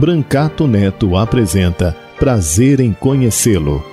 [0.00, 3.84] Brancato Neto apresenta Prazer em Conhecê-lo.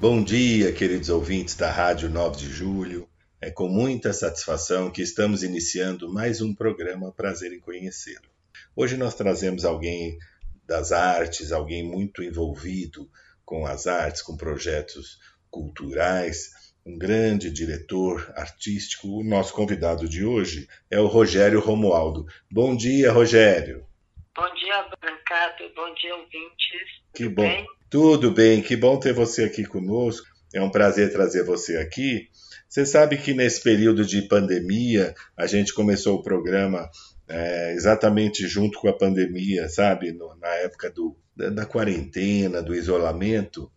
[0.00, 3.06] Bom dia, queridos ouvintes da Rádio 9 de Julho.
[3.38, 8.30] É com muita satisfação que estamos iniciando mais um programa Prazer em Conhecê-lo.
[8.74, 10.16] Hoje nós trazemos alguém
[10.68, 13.10] das artes, alguém muito envolvido
[13.42, 15.18] com as artes, com projetos
[15.50, 16.50] culturais,
[16.84, 19.08] um grande diretor artístico.
[19.08, 22.26] O nosso convidado de hoje é o Rogério Romualdo.
[22.50, 23.86] Bom dia, Rogério.
[24.36, 25.64] Bom dia, Brancato.
[25.74, 26.88] Bom dia, ouvintes.
[27.14, 27.42] Que Tudo bom.
[27.42, 27.66] Bem?
[27.90, 30.26] Tudo bem, que bom ter você aqui conosco.
[30.54, 32.28] É um prazer trazer você aqui.
[32.68, 36.90] Você sabe que nesse período de pandemia, a gente começou o programa
[37.28, 40.12] é, exatamente junto com a pandemia, sabe?
[40.12, 43.70] No, na época do, da, da, quarentena, do isolamento.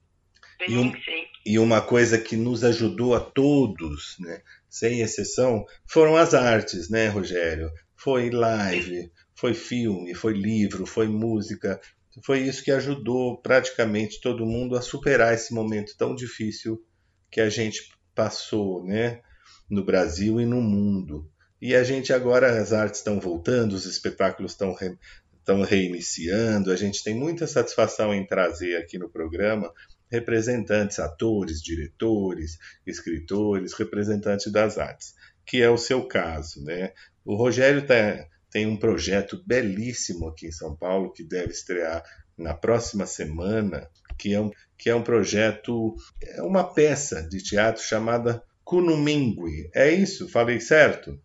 [0.63, 1.23] Sim, e, um, sim.
[1.45, 4.41] e uma coisa que nos ajudou a todos, né?
[4.71, 7.69] sem exceção, foram as artes, né, Rogério?
[7.93, 11.79] Foi live, foi filme, foi livro, foi música.
[12.23, 16.81] Foi isso que ajudou praticamente todo mundo a superar esse momento tão difícil
[17.29, 19.21] que a gente passou, né?
[19.69, 21.30] No Brasil e no mundo.
[21.61, 24.97] E a gente agora, as artes estão voltando, os espetáculos estão re,
[25.37, 26.71] estão reiniciando.
[26.71, 29.71] A gente tem muita satisfação em trazer aqui no programa
[30.09, 35.13] representantes, atores, diretores, escritores, representantes das artes,
[35.45, 36.93] que é o seu caso, né?
[37.23, 42.03] O Rogério tá, tem um projeto belíssimo aqui em São Paulo que deve estrear
[42.37, 47.83] na próxima semana, que é um, que é um projeto, é uma peça de teatro
[47.83, 49.69] chamada Kunumingue.
[49.73, 50.27] É isso?
[50.27, 51.19] Falei certo?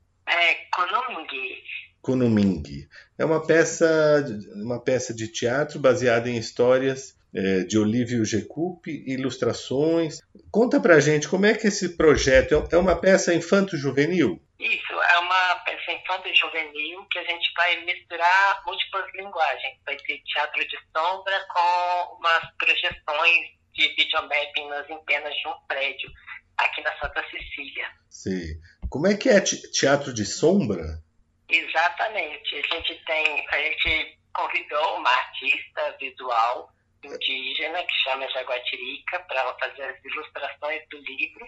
[2.07, 2.13] É.
[2.13, 2.89] Kunumingue.
[3.19, 4.25] É uma peça,
[4.55, 10.21] uma peça de teatro baseada em histórias é, de Olívio Gecupi, ilustrações.
[10.51, 14.41] Conta pra gente como é que esse projeto é uma peça infanto-juvenil?
[14.59, 19.79] Isso, é uma peça infanto-juvenil que a gente vai misturar múltiplas linguagens.
[19.85, 26.11] Vai ter teatro de sombra com umas projeções de videomapping nas antenas de um prédio
[26.57, 27.87] aqui na Santa Cecília.
[28.09, 28.61] Sim.
[28.89, 31.05] Como é que é teatro de sombra?
[31.49, 32.57] Exatamente.
[32.57, 36.71] A gente tem, a gente convidou uma artista visual
[37.05, 41.47] indígena que chama Jaguatirica para ela fazer as ilustrações do livro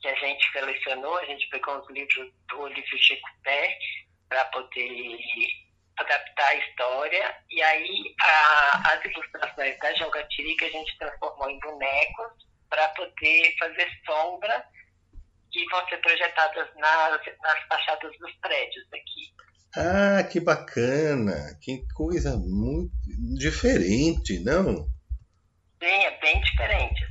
[0.00, 1.16] que a gente selecionou.
[1.18, 3.78] A gente pegou os livros do Olívio Checupé
[4.28, 5.18] para poder
[5.98, 7.36] adaptar a história.
[7.50, 12.32] E aí a, as ilustrações da Jaguatirica a gente transformou em bonecos
[12.70, 14.64] para poder fazer sombra
[15.52, 19.32] que vão ser projetadas nas, nas fachadas dos prédios aqui.
[19.76, 21.56] Ah, que bacana!
[21.60, 22.92] Que coisa muito
[23.38, 24.86] diferente, não?
[25.82, 27.02] Sim, é bem diferente.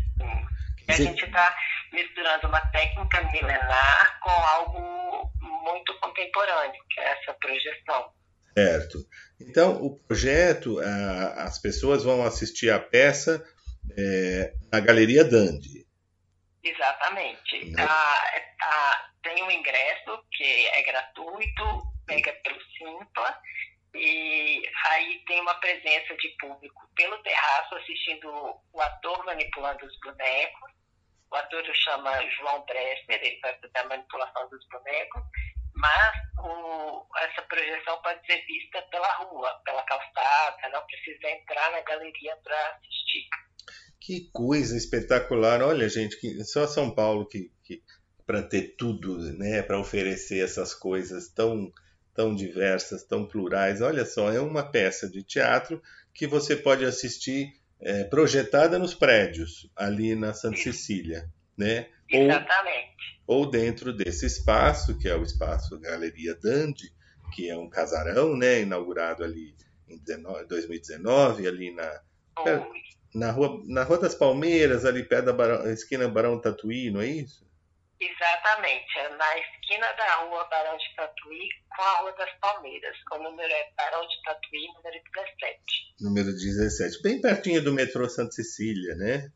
[0.88, 1.08] Assim.
[1.08, 1.56] A gente está
[1.92, 5.32] misturando uma técnica milenar com algo
[5.64, 8.12] muito contemporâneo, que é essa projeção.
[8.58, 9.00] Certo.
[9.40, 10.80] Então, o projeto,
[11.38, 13.44] as pessoas vão assistir a peça
[13.98, 15.86] é, na Galeria Dandy.
[16.64, 17.66] Exatamente.
[17.66, 17.84] Né?
[17.84, 21.64] Ah, ah, tem um ingresso que é gratuito,
[22.06, 23.42] pega pelo Simpla,
[23.94, 28.30] e aí tem uma presença de público pelo terraço assistindo
[28.74, 30.72] o ator manipulando os bonecos.
[31.32, 35.24] O ator chama João Brester, ele vai fazer a manipulação dos bonecos,
[35.76, 41.82] mas o, essa projeção pode ser vista pela rua, pela calçada, não precisa entrar na
[41.82, 43.28] galeria para assistir.
[44.02, 45.62] Que coisa espetacular!
[45.62, 47.84] Olha, gente, que só São Paulo que, que
[48.26, 51.72] para ter tudo, né, para oferecer essas coisas tão
[52.14, 53.80] tão diversas, tão plurais.
[53.80, 55.82] Olha só, é uma peça de teatro
[56.14, 61.88] que você pode assistir é, projetada nos prédios ali na Santa Cecília, né?
[62.10, 63.22] Exatamente.
[63.26, 66.92] Ou, ou dentro desse espaço que é o espaço Galeria Dandy,
[67.34, 69.56] que é um casarão, né, inaugurado ali
[69.88, 69.98] em
[70.48, 72.02] 2019, ali na
[73.14, 77.08] na rua, na rua das Palmeiras, ali perto da Barão, esquina Barão Tatuí, não é
[77.08, 77.46] isso?
[78.00, 82.98] Exatamente, é na esquina da rua Barão de Tatuí com a Rua das Palmeiras.
[83.12, 85.62] O número é Barão de Tatuí, número 17.
[86.00, 89.32] Número 17, bem pertinho do metrô Santa Cecília, né?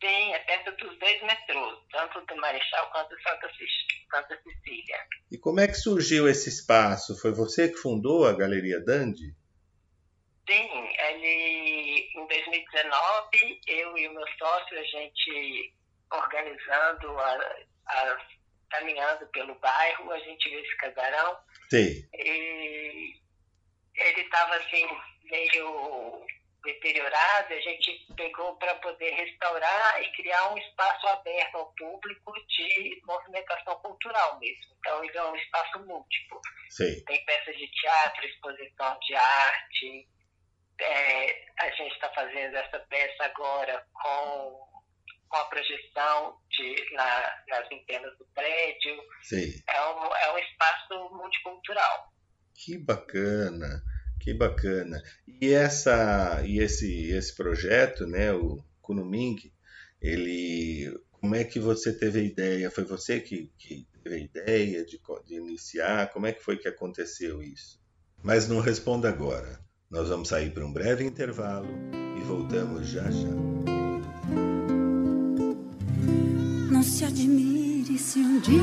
[0.00, 3.50] Sim, é perto dos dois metrôs, tanto do Marechal quanto do Santa,
[4.12, 4.96] Santa Cecília.
[5.32, 7.20] E como é que surgiu esse espaço?
[7.20, 9.34] Foi você que fundou a Galeria Dandy?
[10.48, 15.74] Sim, ele, em 2019, eu e o meu sócio, a gente
[16.10, 17.56] organizando a,
[17.86, 18.26] a,
[18.70, 21.36] caminhando pelo bairro, a gente viu esse casarão.
[21.70, 22.08] Sim.
[22.14, 23.20] E
[23.94, 24.88] ele estava assim,
[25.24, 26.26] meio
[26.64, 33.02] deteriorado, a gente pegou para poder restaurar e criar um espaço aberto ao público de
[33.04, 34.74] movimentação cultural mesmo.
[34.78, 36.40] Então, ele é um espaço múltiplo.
[36.70, 37.04] Sim.
[37.04, 40.08] Tem peças de teatro, exposição de arte.
[40.80, 44.68] É, a gente está fazendo essa peça agora com
[45.28, 48.96] com a projeção de, na, nas antenas do prédio.
[49.22, 49.52] Sim.
[49.68, 52.12] É um, é um espaço multicultural.
[52.54, 53.82] Que bacana,
[54.20, 55.00] que bacana.
[55.26, 59.52] E essa e esse esse projeto, né, o Kunuming,
[60.00, 62.70] ele como é que você teve a ideia?
[62.70, 66.10] Foi você que, que teve a ideia de, de iniciar?
[66.12, 67.80] Como é que foi que aconteceu isso?
[68.22, 69.60] Mas não responda agora.
[69.90, 71.66] Nós vamos sair para um breve intervalo
[72.14, 73.28] e voltamos já já.
[76.70, 78.54] Não se admire se um dia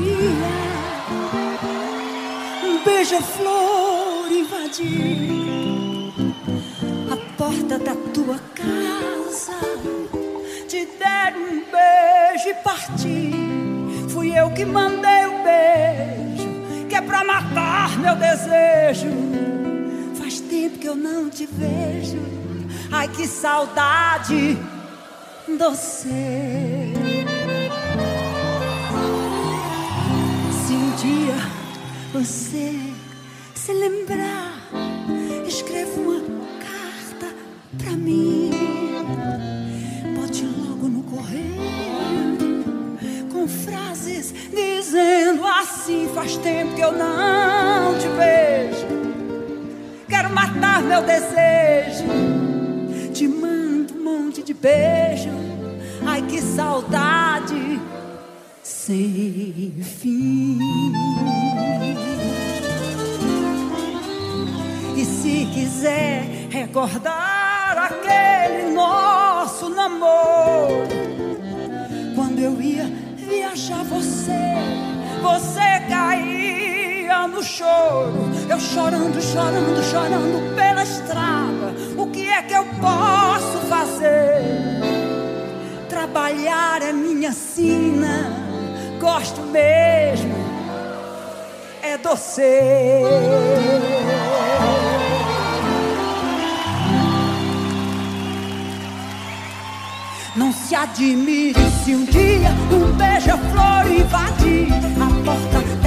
[2.64, 6.12] um beija-flor invadir
[7.10, 9.58] a porta da tua casa,
[10.68, 13.34] te der um beijo e partir.
[14.10, 19.55] Fui eu que mandei o beijo, que é pra matar meu desejo.
[20.26, 22.18] Faz tempo que eu não te vejo,
[22.90, 24.58] ai que saudade
[25.56, 26.08] doce.
[30.96, 31.36] dia
[32.12, 32.72] você
[33.54, 34.68] se lembrar,
[35.46, 36.20] escreva uma
[36.58, 37.32] carta
[37.78, 38.50] pra mim.
[40.16, 41.54] Bote logo no correio
[43.32, 48.85] com frases dizendo assim: faz tempo que eu não te vejo.
[50.16, 52.06] Quero matar meu desejo.
[53.12, 55.28] Te mando um monte de beijo.
[56.06, 57.78] Ai que saudade
[58.62, 60.58] sem fim.
[64.96, 70.88] E se quiser recordar aquele nosso namoro,
[72.14, 74.32] quando eu ia viajar, você,
[75.20, 75.86] você
[77.06, 78.28] caía no choro.
[78.48, 81.74] Eu chorando, chorando, chorando pela estrada.
[81.96, 84.42] O que é que eu posso fazer?
[85.88, 88.44] Trabalhar é minha sina
[88.98, 90.34] gosto mesmo
[91.82, 92.42] é doce.
[100.34, 101.54] Não se admire
[101.84, 105.85] se um dia um beija-flor invadir a porta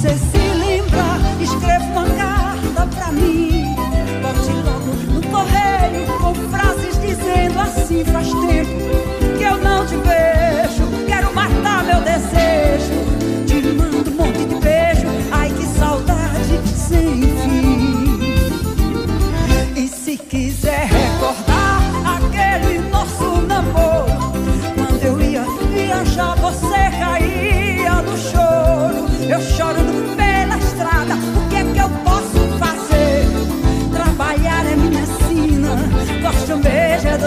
[0.00, 3.66] você se lembrar, escreva uma carta pra mim.
[4.22, 8.59] Bote logo no correio com frases dizendo assim: faz tempo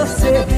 [0.06, 0.53] mesmo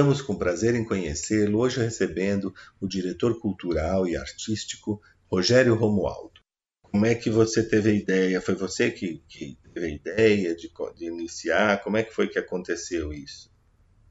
[0.00, 4.98] Voltamos com prazer em conhecê-lo, hoje recebendo o diretor cultural e artístico
[5.30, 6.40] Rogério Romualdo.
[6.80, 8.40] Como é que você teve a ideia?
[8.40, 11.82] Foi você que, que teve a ideia de, de, iniciar?
[11.82, 13.50] Como é que foi que aconteceu isso?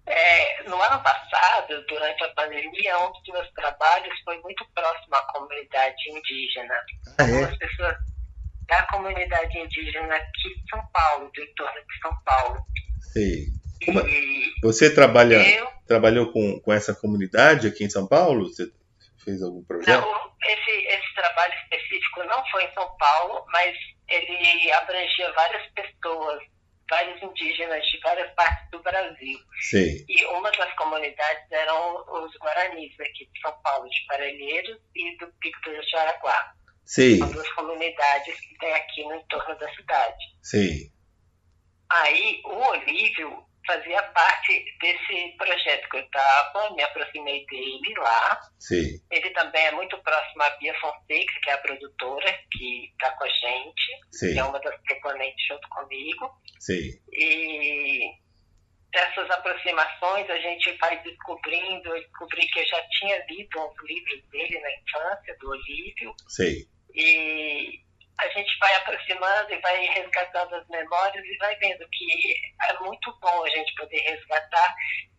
[0.05, 5.22] É, no ano passado, durante a pandemia, um dos meus trabalhos foi muito próximo à
[5.34, 6.75] comunidade indígena.
[7.17, 7.31] Ah, é?
[7.31, 7.96] Algumas pessoas
[8.67, 12.63] da comunidade indígena aqui de São Paulo, do entorno de São Paulo.
[13.12, 13.59] Sei.
[13.86, 14.01] Como...
[14.63, 15.67] Você trabalha, eu...
[15.88, 18.48] trabalhou com, com essa comunidade aqui em São Paulo?
[18.48, 18.71] Você
[19.24, 20.01] fez algum projeto?
[20.01, 23.75] Não, esse, esse trabalho específico não foi em São Paulo, mas
[24.09, 26.41] ele abrangia várias pessoas,
[26.89, 29.39] vários indígenas de várias partes do Brasil.
[29.62, 30.05] Sim.
[30.07, 35.27] E uma das comunidades eram os Guaranis aqui de São Paulo, de Parelheiros e do
[35.39, 36.53] Pico do Jaraguá.
[36.86, 37.17] Sim.
[37.19, 40.25] São duas comunidades que tem aqui no entorno da cidade.
[40.41, 40.91] Sim.
[41.91, 48.41] Aí o Olívio fazia parte desse projeto que eu estava, me aproximei dele lá.
[48.57, 48.99] Sim.
[49.11, 53.23] Ele também é muito próximo à Bia Fonseca, que é a produtora que está com
[53.25, 54.33] a gente, Sim.
[54.33, 56.31] que é uma das proponentes junto comigo.
[56.59, 56.89] Sim.
[57.13, 58.11] E
[58.91, 64.29] dessas aproximações a gente vai descobrindo, eu descobri que eu já tinha lido uns livros
[64.29, 66.15] dele na infância, do Olívio.
[66.27, 66.65] Sim.
[66.95, 67.81] E
[68.19, 72.33] a gente vai aproximando e vai resgatando as memórias e vai vendo que
[72.69, 74.75] é muito bom a gente poder resgatar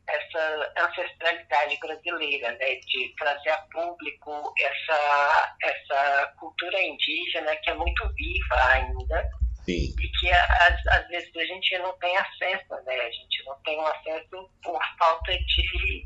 [0.08, 8.08] essa ancestralidade brasileira, né, de trazer a público essa, essa cultura indígena que é muito
[8.14, 9.30] viva ainda
[9.64, 9.94] Sim.
[9.98, 13.78] e que às, às vezes a gente não tem acesso, né, a gente não tem
[13.78, 16.04] um acesso por falta de,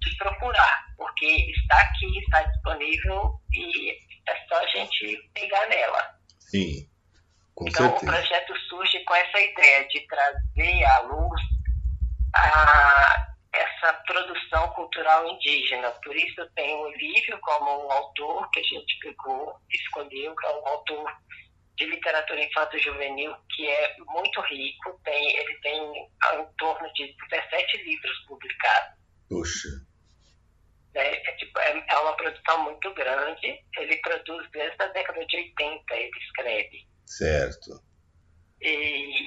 [0.00, 3.90] de procurar, porque está aqui, está disponível e
[4.28, 6.19] é só a gente pegar nela.
[6.50, 6.88] Sim,
[7.54, 8.12] com então, certeza.
[8.12, 11.40] o projeto surge com essa ideia de trazer à luz
[12.34, 15.90] a, essa produção cultural indígena.
[16.02, 20.50] Por isso, tem o Olívio como um autor que a gente pegou, escolheu, que é
[20.50, 21.12] um autor
[21.76, 25.00] de literatura infanto-juvenil que é muito rico.
[25.04, 28.98] Tem, ele tem em torno de 17 livros publicados.
[29.28, 29.68] Puxa.
[30.94, 33.60] É, é, tipo, é, é, uma produção muito grande.
[33.78, 36.88] Ele produz desde a década de 80, ele escreve.
[37.06, 37.70] Certo.
[38.60, 39.26] E,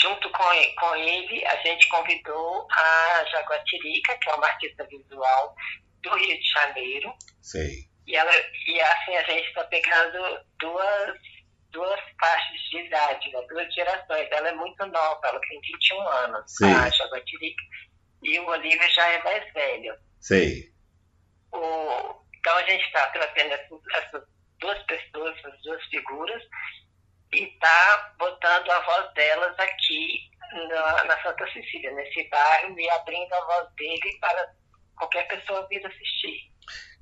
[0.00, 0.44] junto com,
[0.80, 5.54] com ele, a gente convidou a Jaguatirica, que é uma artista visual
[6.02, 7.14] do Rio de Janeiro.
[7.40, 7.88] Sei.
[8.06, 8.32] E, ela,
[8.66, 11.18] e assim a gente está pegando duas,
[11.70, 14.28] duas faixas de idade, né, duas gerações.
[14.30, 17.62] Ela é muito nova, ela tem 21 anos, a Jaguatirica.
[18.22, 19.94] E o Olívio já é mais velho.
[20.20, 20.73] Sei.
[21.54, 24.22] O, então a gente está trazendo essas,
[24.60, 26.42] duas pessoas, essas duas figuras,
[27.32, 30.30] e está botando a voz delas aqui
[30.68, 34.52] na, na, Santa Cecília, nesse bairro, e abrindo a voz dele para
[34.96, 36.52] qualquer pessoa vir assistir.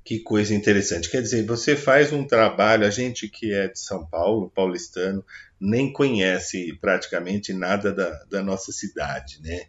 [0.03, 1.09] Que coisa interessante.
[1.09, 5.25] Quer dizer, você faz um trabalho, a gente que é de São Paulo, paulistano,
[5.59, 9.65] nem conhece praticamente nada da, da nossa cidade, né?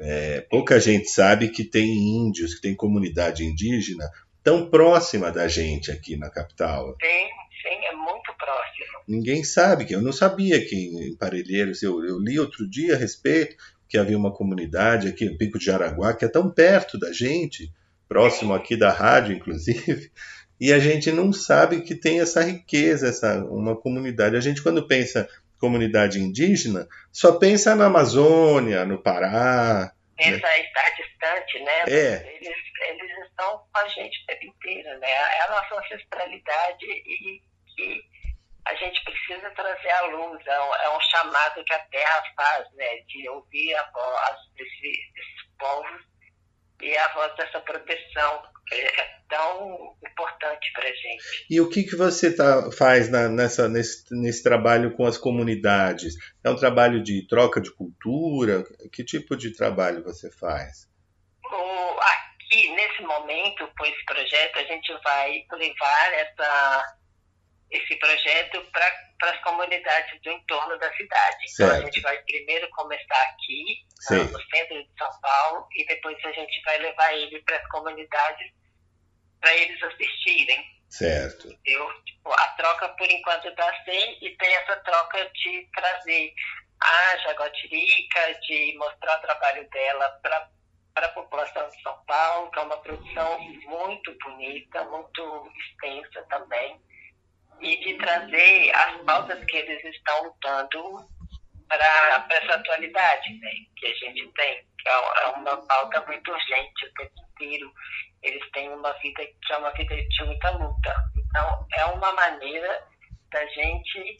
[0.00, 4.08] É, pouca gente sabe que tem índios, que tem comunidade indígena
[4.42, 6.96] tão próxima da gente aqui na capital.
[7.00, 7.28] Sim,
[7.62, 8.98] sim, é muito próximo.
[9.06, 12.98] Ninguém sabe, que eu não sabia que em Parelheiros, eu, eu li outro dia a
[12.98, 13.56] respeito
[13.88, 17.72] que havia uma comunidade aqui no Pico de Jaraguá, que é tão perto da gente,
[18.08, 20.10] próximo aqui da rádio, inclusive,
[20.60, 24.36] e a gente não sabe que tem essa riqueza, essa uma comunidade.
[24.36, 25.28] A gente, quando pensa
[25.58, 29.92] comunidade indígena, só pensa na Amazônia, no Pará.
[30.18, 30.60] Pensa né?
[30.60, 31.82] estar distante, né?
[31.86, 32.34] É.
[32.34, 32.56] Eles,
[32.88, 35.10] eles estão com a gente o tempo inteiro, né?
[35.10, 37.40] É a nossa ancestralidade e
[37.76, 38.02] que
[38.66, 40.44] a gente precisa trazer à luz.
[40.44, 42.96] É um, é um, chamado que a Terra faz, né?
[43.06, 46.02] De ouvir a voz desse, desses povos
[46.82, 51.46] e a voz dessa proteção é tão importante para gente.
[51.50, 56.14] E o que, que você tá, faz na, nessa, nesse, nesse trabalho com as comunidades?
[56.42, 58.64] É um trabalho de troca de cultura?
[58.92, 60.88] Que tipo de trabalho você faz?
[61.52, 66.96] o, aqui, nesse momento, com esse projeto, a gente vai levar essa,
[67.70, 71.48] esse projeto para as comunidades do entorno da cidade.
[71.50, 71.70] Certo.
[71.70, 74.24] Então, a gente vai primeiro começar aqui, Sim.
[74.24, 78.57] no centro de São Paulo, e depois a gente vai levar ele para as comunidades
[79.40, 80.78] para eles assistirem.
[80.88, 81.48] Certo.
[81.64, 86.32] Eu, tipo, a troca, por enquanto, está sem, e tem essa troca de trazer
[86.80, 90.48] a Jaguatirica, de mostrar o trabalho dela para
[91.06, 96.80] a população de São Paulo, que é uma produção muito bonita, muito extensa também,
[97.60, 101.08] e de trazer as pautas que eles estão lutando
[101.68, 106.94] para essa atualidade né, que a gente tem, que é uma pauta muito urgente o
[106.94, 107.72] tempo inteiro.
[108.22, 110.94] Eles têm uma vida que é uma vida de muita luta.
[111.16, 112.82] Então, é uma maneira
[113.30, 114.16] da gente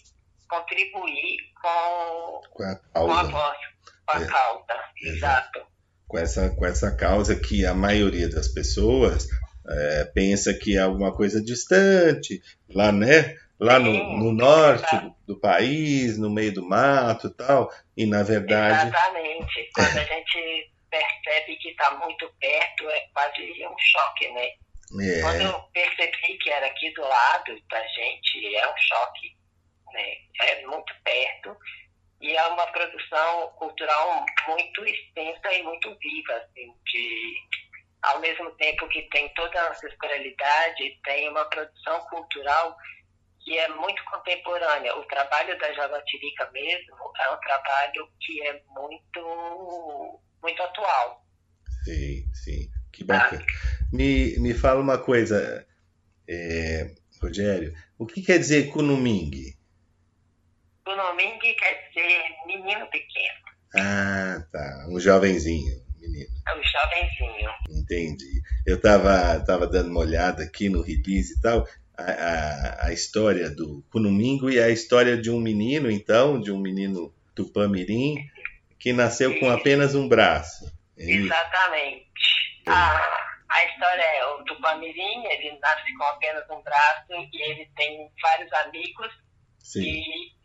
[0.49, 3.31] contribuir com, Com a com a causa.
[3.31, 3.59] voz,
[4.07, 4.27] com a É.
[4.27, 4.85] causa.
[5.03, 5.67] Exato.
[6.07, 9.27] Com essa, com essa causa que a maioria das pessoas
[9.69, 13.37] é, pensa que é alguma coisa distante, lá, né?
[13.61, 17.71] Lá no, Sim, no norte do, do país, no meio do mato e tal.
[17.97, 18.89] E na verdade.
[18.89, 19.71] Exatamente.
[19.75, 24.53] Quando a gente percebe que está muito perto, é quase um choque, né?
[25.21, 29.37] Quando É, eu percebi que era aqui do lado da gente, é um choque,
[29.93, 30.17] né?
[30.41, 31.57] É muito perto
[32.21, 37.37] e é uma produção cultural muito extensa e muito viva, assim, de
[38.03, 42.77] ao mesmo tempo que tem toda a ancestralidade, tem uma produção cultural
[43.49, 44.95] que é muito contemporânea.
[44.99, 51.25] O trabalho da Jaguatirica mesmo é um trabalho que é muito muito atual.
[51.85, 52.71] sim, sim.
[52.93, 53.45] Que bacana.
[53.93, 55.67] Me, me fala uma coisa,
[56.29, 57.73] é, Rogério.
[57.99, 59.55] O que quer dizer Kunuming?
[60.85, 63.39] Kunoming quer dizer menino pequeno,
[63.77, 64.87] Ah, tá.
[64.91, 66.29] Um jovenzinho, menino.
[66.49, 67.51] é um jovenzinho.
[67.71, 68.43] Entendi.
[68.67, 71.67] Eu estava tava dando uma olhada aqui no release e tal,
[71.99, 76.59] a, a, a história do Kunumingo e a história de um menino, então, de um
[76.59, 78.17] menino Tupamirim,
[78.79, 80.73] que nasceu com apenas um braço.
[80.97, 81.27] É isso?
[81.27, 82.07] Exatamente.
[82.67, 88.09] A, a história é o Tupamirim, ele nasce com apenas um braço e ele tem
[88.23, 89.13] vários amigos
[89.59, 90.38] Sim, que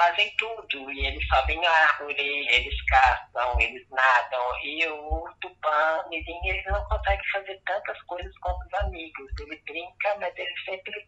[0.00, 0.90] fazem tudo.
[0.90, 4.64] E eles sobem árvore, eles caçam, eles nadam.
[4.64, 9.30] E o Tupã Mirim, ele não consegue fazer tantas coisas quanto os amigos.
[9.40, 11.06] Ele brinca, mas ele sempre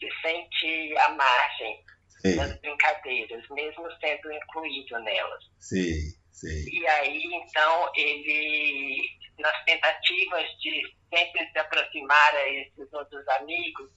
[0.00, 5.44] se sente à margem sim, das brincadeiras, mesmo sendo incluído nelas.
[5.60, 6.64] sim, sim.
[6.72, 10.82] E aí, então, ele, nas tentativas de
[11.14, 13.90] sempre se aproximar a esses outros amigos,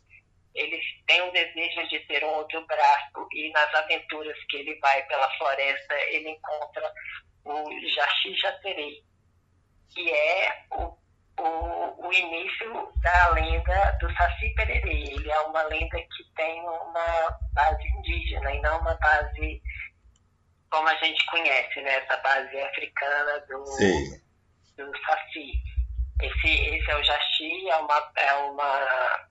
[0.57, 5.01] ele tem um desejo de ter um outro braço e nas aventuras que ele vai
[5.03, 6.91] pela floresta, ele encontra
[7.45, 9.03] o Jaxi Jaterei,
[9.93, 10.97] que é o,
[11.39, 15.03] o, o início da lenda do Saci Pererê.
[15.11, 19.61] Ele é uma lenda que tem uma base indígena e não uma base
[20.69, 21.95] como a gente conhece, né?
[21.95, 24.21] Essa base africana do, Sim,
[24.75, 25.53] do Saci.
[26.21, 29.27] Esse, esse é o Jaxi, é uma, é, uma,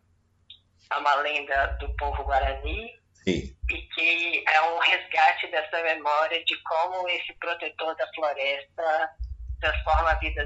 [0.92, 6.62] é uma lenda do povo Guarani sim, e que é um resgate dessa memória de
[6.62, 9.10] como esse protetor da floresta
[9.60, 10.44] transforma a vida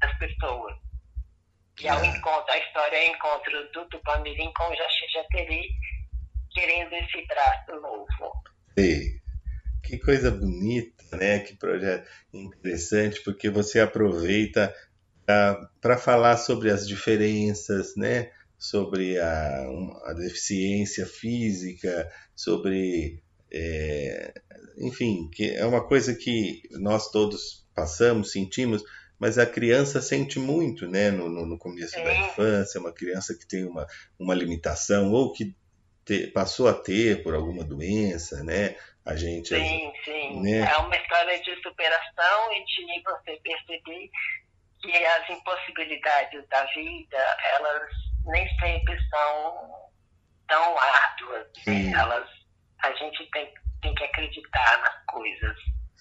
[0.00, 0.76] das pessoas.
[1.80, 2.06] E Ah.
[2.06, 5.06] encontro, a história é o encontro do Tupamirim com o Jaxi
[6.52, 8.42] querendo esse braço novo.
[8.78, 9.20] sim.
[9.82, 11.38] Que coisa bonita, né?
[11.40, 14.72] Que projeto interessante, porque você aproveita
[15.80, 18.30] para falar sobre as diferenças, né?
[18.60, 19.64] Sobre a,
[20.04, 24.34] a deficiência física, sobre, é,
[24.78, 28.82] enfim, que é uma coisa que nós todos passamos, sentimos,
[29.18, 31.10] mas a criança sente muito, né?
[31.10, 32.20] No, no, no começo da Sim.
[32.20, 33.86] infância, uma criança que tem uma,
[34.18, 35.56] uma limitação ou que
[36.04, 38.76] te- passou a ter por alguma doença, né?
[39.06, 40.40] A gente Sim, sim.
[40.42, 40.60] né?
[40.70, 44.10] É uma história de superação e de você perceber
[44.82, 47.90] que as impossibilidades da vida, elas
[48.30, 49.70] nem sempre são
[50.48, 51.46] tão árduas.
[51.66, 51.74] né?
[51.74, 51.94] Sim.
[51.94, 52.28] Elas,
[52.82, 55.56] a gente tem, tem que acreditar nas coisas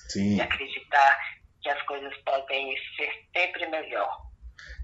[0.10, 0.36] sim.
[0.38, 1.20] e acreditar
[1.62, 4.30] que as coisas podem ser sempre melhor.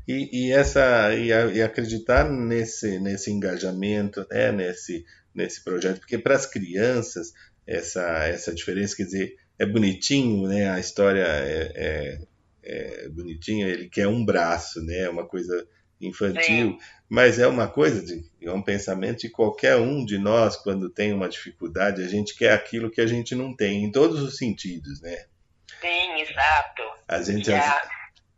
[0.07, 5.03] E, e essa e, a- e acreditar nesse nesse engajamento, né, nesse
[5.33, 7.33] nesse projeto, porque para as crianças
[7.67, 10.69] essa essa diferença, quer dizer, é bonitinho, né?
[10.69, 12.19] A história é, é,
[12.63, 14.99] é bonitinha, ele quer um braço, né?
[14.99, 15.67] É uma coisa
[16.01, 16.77] infantil,
[17.09, 21.13] mas é uma coisa de é um pensamento de qualquer um de nós quando tem
[21.13, 25.01] uma dificuldade, a gente quer aquilo que a gente não tem em todos os sentidos,
[25.01, 25.25] né?
[25.81, 26.81] Sim, exato.
[27.07, 27.87] A gente às-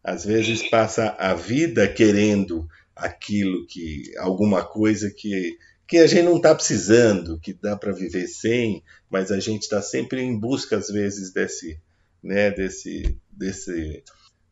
[0.03, 2.65] Às vezes passa a vida querendo
[2.95, 8.27] aquilo que alguma coisa que que a gente não está precisando, que dá para viver
[8.27, 11.79] sem, mas a gente está sempre em busca às vezes desse,
[12.21, 14.03] né, desse, desse,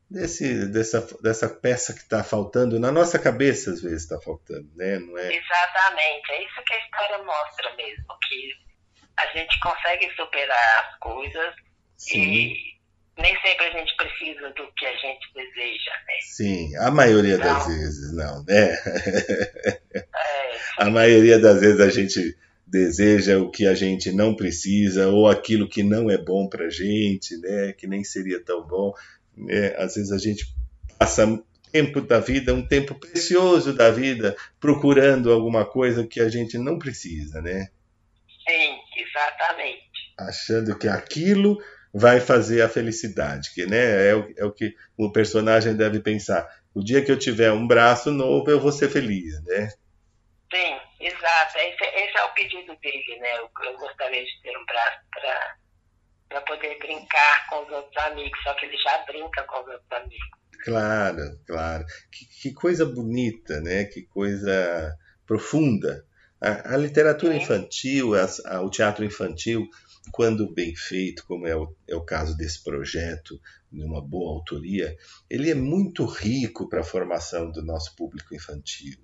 [0.09, 4.99] desse, dessa, dessa peça que está faltando na nossa cabeça às vezes está faltando, né?
[4.99, 5.35] Não é?
[5.35, 8.65] Exatamente, é isso que a história mostra mesmo, que
[9.17, 11.55] a gente consegue superar as coisas
[11.97, 12.21] Sim.
[12.21, 12.75] e
[13.17, 16.13] nem sempre a gente precisa do que a gente deseja, né?
[16.21, 17.45] Sim, a maioria não.
[17.45, 18.75] das vezes não, né?
[19.95, 20.55] É.
[20.77, 22.37] A maioria das vezes a gente
[22.67, 27.37] deseja o que a gente não precisa ou aquilo que não é bom para gente,
[27.37, 27.73] né?
[27.73, 28.93] Que nem seria tão bom.
[29.37, 29.75] Né?
[29.77, 30.45] Às vezes a gente
[30.97, 31.25] passa
[31.71, 36.79] tempo da vida, um tempo precioso da vida, procurando alguma coisa que a gente não
[36.79, 37.67] precisa, né?
[38.47, 40.13] Sim, exatamente.
[40.17, 41.61] Achando que aquilo
[41.93, 46.47] vai fazer a felicidade, que né, é, o, é o que o personagem deve pensar.
[46.73, 49.69] O dia que eu tiver um braço novo, eu vou ser feliz, né?
[50.53, 51.57] Sim, exato.
[51.57, 53.37] Esse, esse é o pedido dele, né?
[53.37, 55.55] Eu, eu gostaria de ter um braço para
[56.41, 60.29] poder brincar com os outros amigos, só que ele já brinca com os outros amigos.
[60.63, 61.85] Claro, claro.
[62.11, 63.85] Que, que coisa bonita, né?
[63.85, 66.05] Que coisa profunda.
[66.41, 67.41] A, a literatura Sim.
[67.41, 69.67] infantil, a, a, o teatro infantil,
[70.11, 73.39] quando bem feito, como é o, é o caso desse projeto,
[73.71, 74.95] de uma boa autoria,
[75.29, 78.97] ele é muito rico para a formação do nosso público infantil,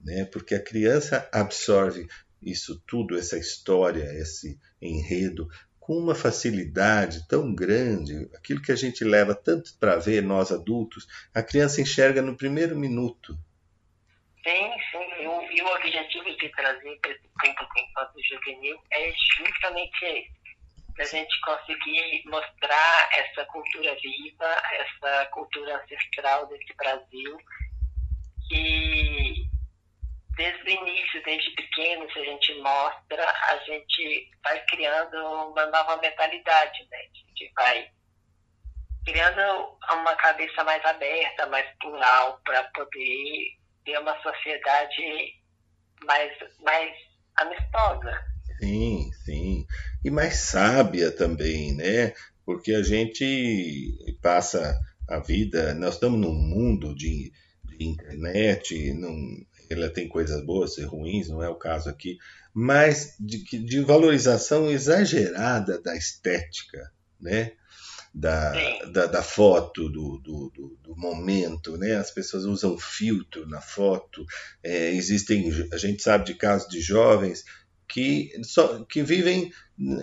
[0.00, 0.24] né?
[0.24, 2.06] porque a criança absorve
[2.42, 5.48] isso tudo, essa história, esse enredo,
[5.84, 11.06] com uma facilidade tão grande, aquilo que a gente leva tanto para ver, nós adultos,
[11.34, 13.34] a criança enxerga no primeiro minuto.
[14.42, 15.22] Sim, sim.
[15.22, 20.04] E o, objetivo de trazer para esse público infantil juvenil é justamente
[20.96, 27.36] esse a gente conseguir mostrar essa cultura viva, essa cultura ancestral desse Brasil,
[28.48, 29.23] que
[30.36, 35.96] desde o início, desde pequeno, se a gente mostra, a gente vai criando uma nova
[35.98, 36.98] mentalidade, né?
[36.98, 37.90] A gente vai
[39.04, 45.34] criando uma cabeça mais aberta, mais plural, para poder ter uma sociedade
[46.04, 46.92] mais, mais
[47.36, 48.24] amistosa.
[48.60, 49.66] Sim, sim
[50.04, 52.12] e mais sábia também, né?
[52.44, 57.32] Porque a gente passa a vida, nós estamos num mundo de,
[57.64, 59.16] de internet, não,
[59.68, 62.18] ela tem coisas boas e ruins, não é o caso aqui,
[62.52, 67.52] mas de, de valorização exagerada da estética, né?
[68.16, 68.52] Da,
[68.92, 71.96] da, da, foto, do, do, do, do, momento, né?
[71.96, 74.24] As pessoas usam filtro na foto.
[74.62, 77.44] É, existem, a gente sabe de casos de jovens
[77.88, 79.52] que, só, que vivem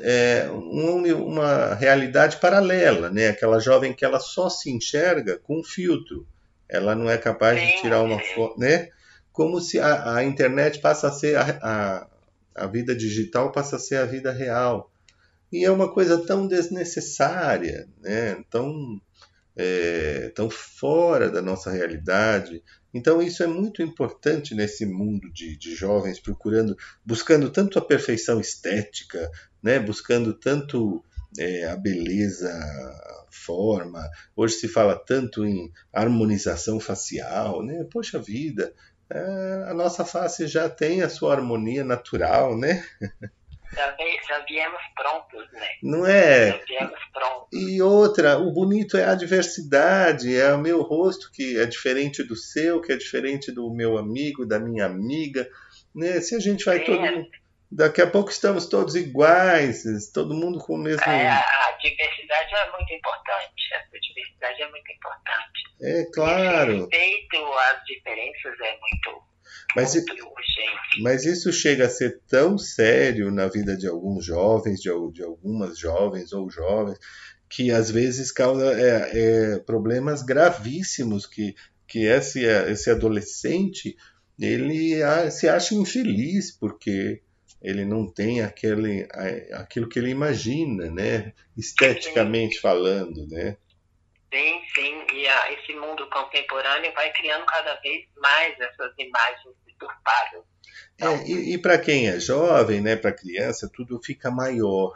[0.02, 3.30] é, uma, uma realidade paralela, né?
[3.30, 6.28] Aquela jovem que ela só se enxerga com um filtro,
[6.68, 8.90] ela não é capaz de tirar uma foto, né?
[9.32, 12.08] Como se a, a, internet passa a ser a, a,
[12.64, 14.92] a vida digital passa a ser a vida real
[15.52, 18.44] e é uma coisa tão desnecessária, né?
[18.50, 19.02] Tão
[19.56, 22.64] é, tão fora da nossa realidade.
[22.94, 28.40] Então isso é muito importante nesse mundo de, de jovens procurando, buscando tanto a perfeição
[28.40, 29.30] estética,
[29.62, 31.04] né, buscando tanto
[31.38, 32.50] é, a beleza,
[33.32, 34.08] forma.
[34.36, 37.86] Hoje se fala tanto em harmonização facial, né?
[37.90, 38.74] Poxa vida,
[39.14, 42.84] é, a nossa face já tem a sua harmonia natural, né?
[43.74, 43.96] Já,
[44.28, 45.68] já viemos prontos, né?
[45.82, 46.52] Não é?
[46.52, 47.48] Já viemos prontos.
[47.54, 52.36] E outra, o bonito é a diversidade, é o meu rosto que é diferente do
[52.36, 55.50] seu, que é diferente do meu amigo, da minha amiga.
[55.96, 56.20] Né?
[56.22, 57.41] Se a gente vai Sim, todo mundo
[57.72, 61.04] Daqui a pouco estamos todos iguais, todo mundo com o mesmo.
[61.04, 63.74] É, a diversidade é muito importante.
[63.74, 65.62] A diversidade é muito importante.
[65.82, 66.74] É claro.
[66.74, 69.24] O respeito às diferenças é muito,
[69.74, 71.02] mas, muito urgente.
[71.02, 75.78] Mas isso chega a ser tão sério na vida de alguns jovens, de, de algumas
[75.78, 77.00] jovens ou jovens,
[77.50, 79.12] que às vezes causa é,
[79.54, 81.56] é, problemas gravíssimos que,
[81.88, 83.96] que esse, esse adolescente
[84.38, 84.96] ele
[85.30, 87.22] se acha infeliz porque
[87.62, 89.08] ele não tem aquele,
[89.54, 91.34] aquilo que ele imagina, né?
[91.56, 92.62] Esteticamente sim.
[92.62, 93.58] falando, né?
[94.34, 95.06] Sim, sim.
[95.14, 100.44] E a, esse mundo contemporâneo vai criando cada vez mais essas imagens deturpadas.
[100.96, 104.94] Então, é, e, e para quem é jovem, né, para criança, tudo fica maior.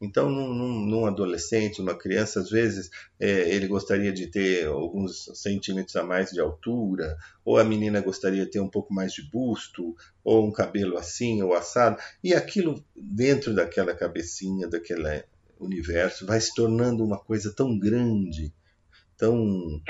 [0.00, 0.52] Então, num,
[0.84, 6.30] num, adolescente, uma criança, às vezes, é, ele gostaria de ter alguns centímetros a mais
[6.30, 10.52] de altura, ou a menina gostaria de ter um pouco mais de busto, ou um
[10.52, 15.24] cabelo assim ou assado, e aquilo dentro daquela cabecinha, daquele
[15.58, 18.52] universo, vai se tornando uma coisa tão grande,
[19.16, 19.80] tão,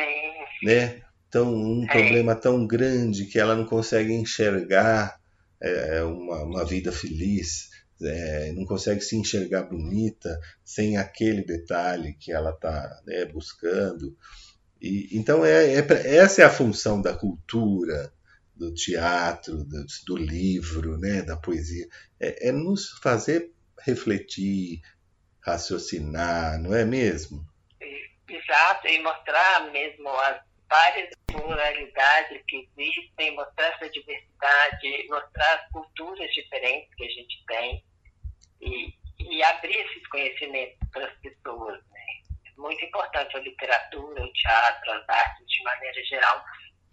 [0.63, 1.03] né?
[1.29, 1.87] Tão, um é.
[1.89, 5.21] problema tão grande que ela não consegue enxergar
[5.61, 7.71] é, uma, uma vida feliz,
[8.03, 14.17] é, não consegue se enxergar bonita sem aquele detalhe que ela está né, buscando.
[14.81, 18.13] E, então, é, é, essa é a função da cultura,
[18.55, 21.87] do teatro, do, do livro, né, da poesia.
[22.19, 24.81] É, é, nos fazer refletir,
[25.41, 27.47] raciocinar, não é mesmo?
[28.29, 36.31] Exato, e mostrar mesmo as várias pluralidades que existem, mostrar essa diversidade, mostrar as culturas
[36.33, 37.85] diferentes que a gente tem
[38.61, 41.81] e, e abrir esses conhecimentos para as pessoas.
[41.91, 42.07] Né?
[42.47, 46.45] É muito importante a literatura, o teatro, as artes de maneira geral,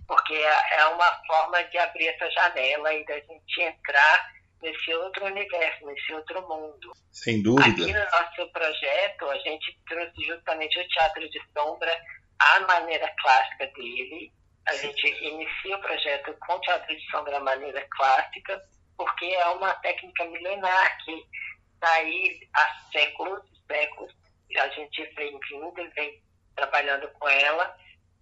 [0.08, 5.26] porque é, é uma forma de abrir essa janela e da gente entrar nesse outro
[5.26, 6.94] universo, nesse outro mundo.
[7.12, 7.70] Sem dúvida.
[7.70, 11.94] Aqui no nosso projeto, a gente trouxe justamente o teatro de sombra
[12.44, 14.32] a maneira clássica dele.
[14.68, 18.64] A gente inicia o projeto com de sombra à maneira clássica,
[18.98, 21.12] porque é uma técnica milenar que
[21.74, 24.14] está aí há séculos e séculos.
[24.58, 26.24] A gente vem vindo e vem
[26.56, 27.76] trabalhando com ela,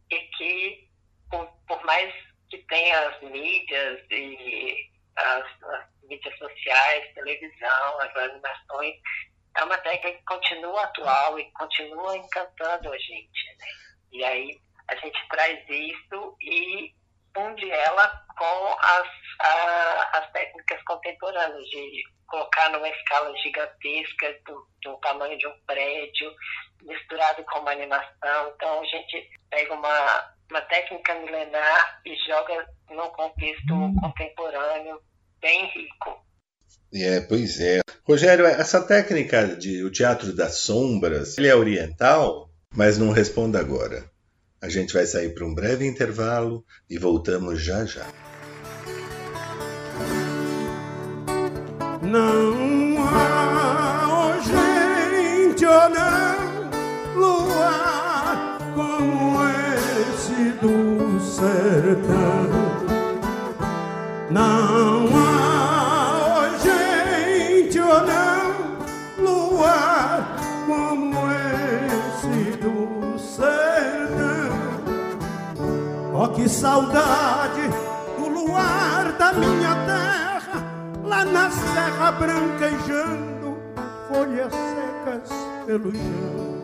[0.10, 0.90] e que,
[1.30, 2.14] por, por mais
[2.50, 8.96] que tenha as mídias e as, as mídias sociais, televisão, as animações,
[9.58, 13.58] é uma técnica que continua atual e continua encantando a gente.
[13.58, 13.66] Né?
[14.12, 14.58] E aí
[14.90, 16.94] a gente traz isso e
[17.34, 19.08] funde ela com as,
[19.40, 26.34] a, as técnicas contemporâneas, de colocar numa escala gigantesca do, do tamanho de um prédio,
[26.84, 28.54] misturado com uma animação.
[28.56, 35.00] Então a gente pega uma, uma técnica milenar e joga num contexto contemporâneo
[35.40, 36.26] bem rico.
[36.94, 37.80] É, pois é.
[38.06, 42.51] Rogério, essa técnica de o teatro das sombras, ele é oriental?
[42.76, 44.06] Mas não responda agora.
[44.62, 48.06] A gente vai sair para um breve intervalo e voltamos já já.
[52.02, 56.72] Não há gente ou não
[57.16, 59.40] luar como
[59.74, 62.52] esse do sertão.
[64.30, 65.11] Não
[76.62, 77.68] saudade
[78.20, 80.64] do luar da minha terra,
[81.04, 83.58] lá na serra branquejando,
[84.08, 85.30] folhas secas
[85.66, 86.62] pelo chão.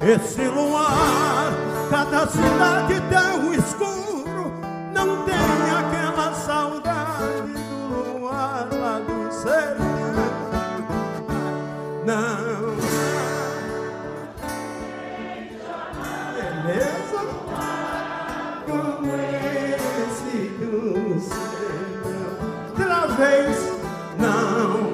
[0.00, 1.52] Esse luar,
[1.90, 4.50] cada cidade tão escuro,
[4.94, 5.34] não tem
[5.78, 9.90] aquela saudade do luar lá do sertão.
[12.06, 12.49] Não.
[23.20, 23.56] Vez
[24.18, 24.92] não.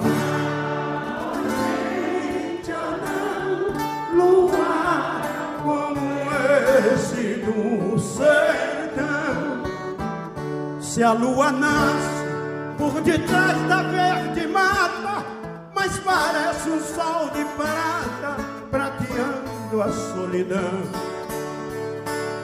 [4.15, 5.23] não luar
[5.63, 6.01] como
[6.93, 9.63] esse do sertão.
[10.81, 12.27] Se a lua nasce
[12.77, 15.25] por detrás da verde mata,
[15.73, 18.37] mas parece um sol de prata
[18.73, 20.83] prateando a solidão.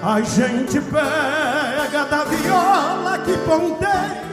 [0.04, 4.31] A gente pega da viola que ponteia,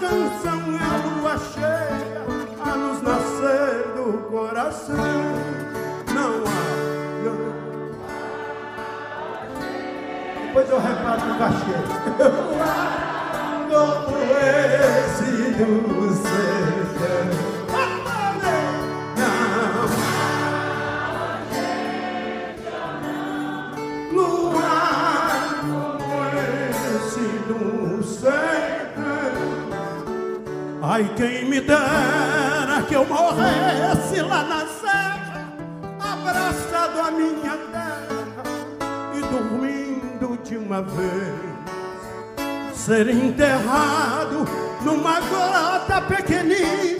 [0.00, 2.22] canção é a lua cheia
[2.60, 4.96] a nos nascer do coração.
[6.14, 6.68] Não há.
[10.46, 11.76] Depois eu reparto o cachê.
[13.68, 17.57] Como esse do sertão.
[30.98, 35.48] Ai, quem me dera que eu morresse lá na serra,
[36.00, 38.42] abraçado à minha terra
[39.14, 41.38] e dormindo de uma vez.
[42.74, 44.44] Ser enterrado
[44.84, 46.97] numa grota pequenina,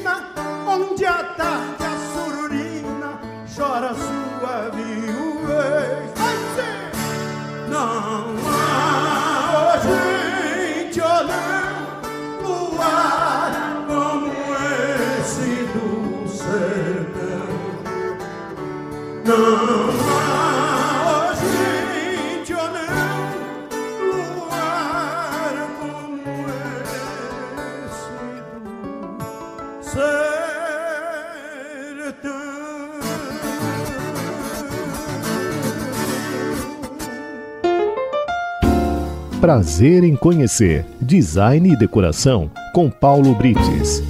[39.41, 44.03] Prazer em conhecer Design e Decoração com Paulo Brites.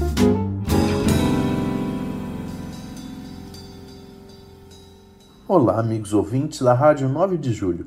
[5.50, 7.86] Olá, amigos ouvintes da Rádio 9 de Julho.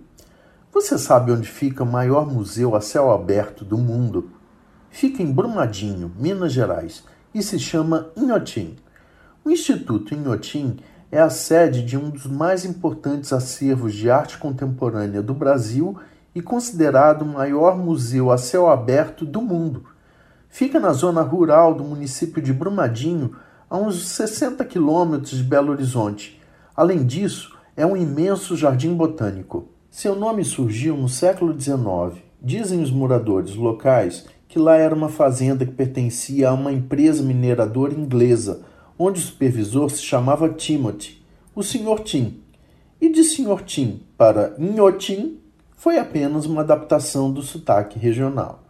[0.73, 4.31] Você sabe onde fica o maior museu a céu aberto do mundo?
[4.89, 8.77] Fica em Brumadinho, Minas Gerais, e se chama Inhotim.
[9.45, 10.79] O Instituto Inhotim
[11.11, 15.99] é a sede de um dos mais importantes acervos de arte contemporânea do Brasil
[16.33, 19.85] e considerado o maior museu a céu aberto do mundo.
[20.49, 23.35] Fica na zona rural do município de Brumadinho,
[23.69, 26.40] a uns 60 quilômetros de Belo Horizonte.
[26.75, 29.69] Além disso, é um imenso jardim botânico.
[29.89, 32.21] Seu nome surgiu no século XIX.
[32.41, 37.93] Dizem os moradores locais que lá era uma fazenda que pertencia a uma empresa mineradora
[37.93, 38.63] inglesa,
[38.99, 41.23] onde o supervisor se chamava Timothy,
[41.55, 41.99] o Sr.
[42.03, 42.41] Tim.
[42.99, 43.63] E de Sr.
[43.65, 45.39] Tim para Inhotim
[45.75, 48.63] foi apenas uma adaptação do sotaque regional.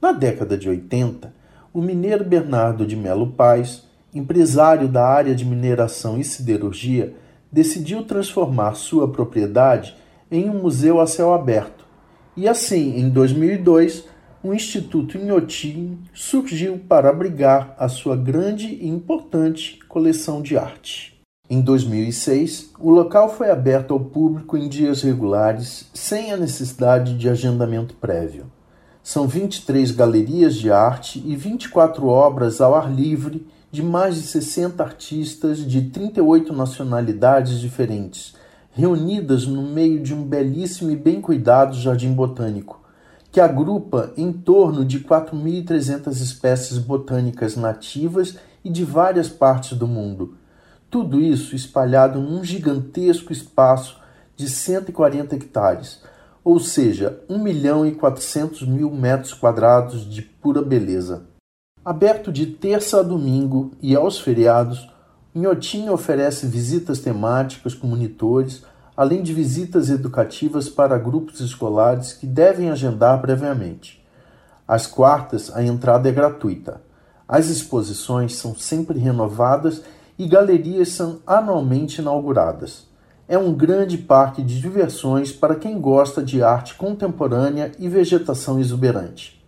[0.00, 1.32] Na década de 80,
[1.72, 7.14] o mineiro Bernardo de Melo Paz, empresário da área de mineração e siderurgia,
[7.52, 9.96] decidiu transformar sua propriedade
[10.30, 11.84] em um museu a céu aberto.
[12.36, 14.04] E assim, em 2002,
[14.42, 21.20] o Instituto Inhotim surgiu para abrigar a sua grande e importante coleção de arte.
[21.48, 27.28] Em 2006, o local foi aberto ao público em dias regulares, sem a necessidade de
[27.28, 28.46] agendamento prévio.
[29.02, 34.82] São 23 galerias de arte e 24 obras ao ar livre de mais de 60
[34.82, 38.34] artistas de 38 nacionalidades diferentes,
[38.72, 42.80] reunidas no meio de um belíssimo e bem cuidado jardim botânico,
[43.30, 50.34] que agrupa em torno de 4.300 espécies botânicas nativas e de várias partes do mundo
[50.90, 53.98] tudo isso espalhado num gigantesco espaço
[54.36, 56.02] de 140 hectares,
[56.42, 61.22] ou seja, 1 milhão e 400 mil metros quadrados de pura beleza.
[61.82, 64.86] Aberto de terça a domingo e aos feriados,
[65.34, 68.62] Inhotim oferece visitas temáticas com monitores,
[68.94, 74.04] além de visitas educativas para grupos escolares que devem agendar previamente.
[74.68, 76.82] Às quartas, a entrada é gratuita.
[77.26, 79.80] As exposições são sempre renovadas
[80.18, 82.86] e galerias são anualmente inauguradas.
[83.26, 89.39] É um grande parque de diversões para quem gosta de arte contemporânea e vegetação exuberante.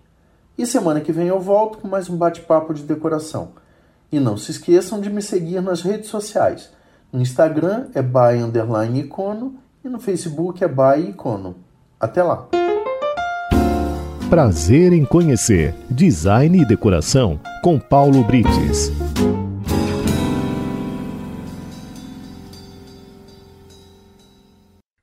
[0.56, 3.52] E semana que vem eu volto com mais um bate-papo de decoração.
[4.10, 6.70] E não se esqueçam de me seguir nas redes sociais.
[7.10, 11.56] No Instagram é by icono e no Facebook é by icono.
[11.98, 12.48] Até lá!
[14.28, 18.90] Prazer em conhecer Design e Decoração com Paulo Brites.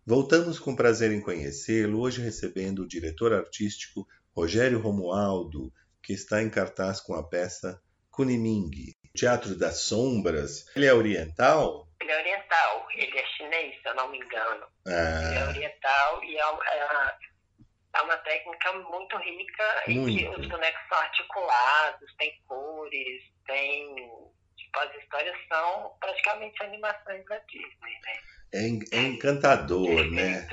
[0.06, 4.08] Voltamos com prazer em conhecê-lo, hoje recebendo o diretor artístico
[4.40, 5.70] Rogério Romualdo,
[6.02, 8.72] que está em cartaz com a peça Kuniming,
[9.14, 10.66] Teatro das Sombras.
[10.78, 11.86] Ele é oriental?
[12.00, 14.66] Ele é oriental, ele é chinês, se eu não me engano.
[14.88, 15.28] Ah.
[15.28, 17.16] Ele é oriental e é uma, é,
[17.96, 20.10] é uma técnica muito rica muito.
[20.10, 23.96] em que os bonecos são articulados, tem cores, tem.
[24.56, 28.20] Tipo, as histórias são praticamente animações da Disney, né?
[28.54, 30.48] é, é encantador, né?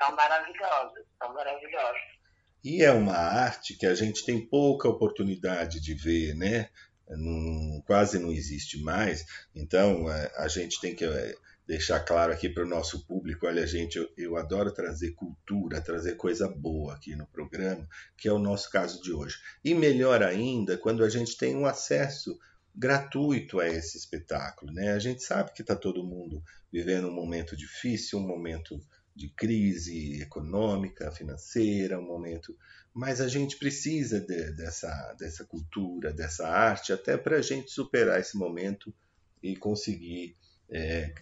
[0.00, 2.17] São maravilhosos, são maravilhosos.
[2.64, 6.68] E é uma arte que a gente tem pouca oportunidade de ver, né?
[7.08, 9.24] Não, quase não existe mais.
[9.54, 11.34] Então a, é, a gente tem que é,
[11.66, 16.16] deixar claro aqui para o nosso público: olha, gente, eu, eu, adoro trazer cultura, trazer
[16.16, 17.86] coisa boa aqui no programa,
[18.16, 19.36] que é o nosso caso de hoje.
[19.64, 22.38] E melhor ainda, quando a gente tem um acesso
[22.78, 24.72] gratuito a esse espetáculo.
[24.72, 24.92] Né?
[24.92, 26.42] A gente sabe que está todo mundo
[26.72, 28.80] vivendo um momento difícil, um momento
[29.18, 32.56] de crise econômica, financeira, um momento.
[32.94, 38.20] Mas a gente precisa de, dessa, dessa cultura, dessa arte, até para a gente superar
[38.20, 38.94] esse momento
[39.42, 40.36] e conseguir
[40.70, 41.12] é,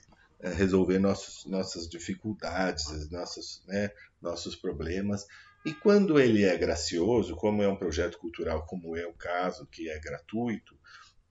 [0.42, 3.90] resolver nossos, nossas dificuldades, nossos, né,
[4.20, 5.26] nossos problemas.
[5.64, 9.88] E quando ele é gracioso, como é um projeto cultural, como é o caso, que
[9.88, 10.78] é gratuito,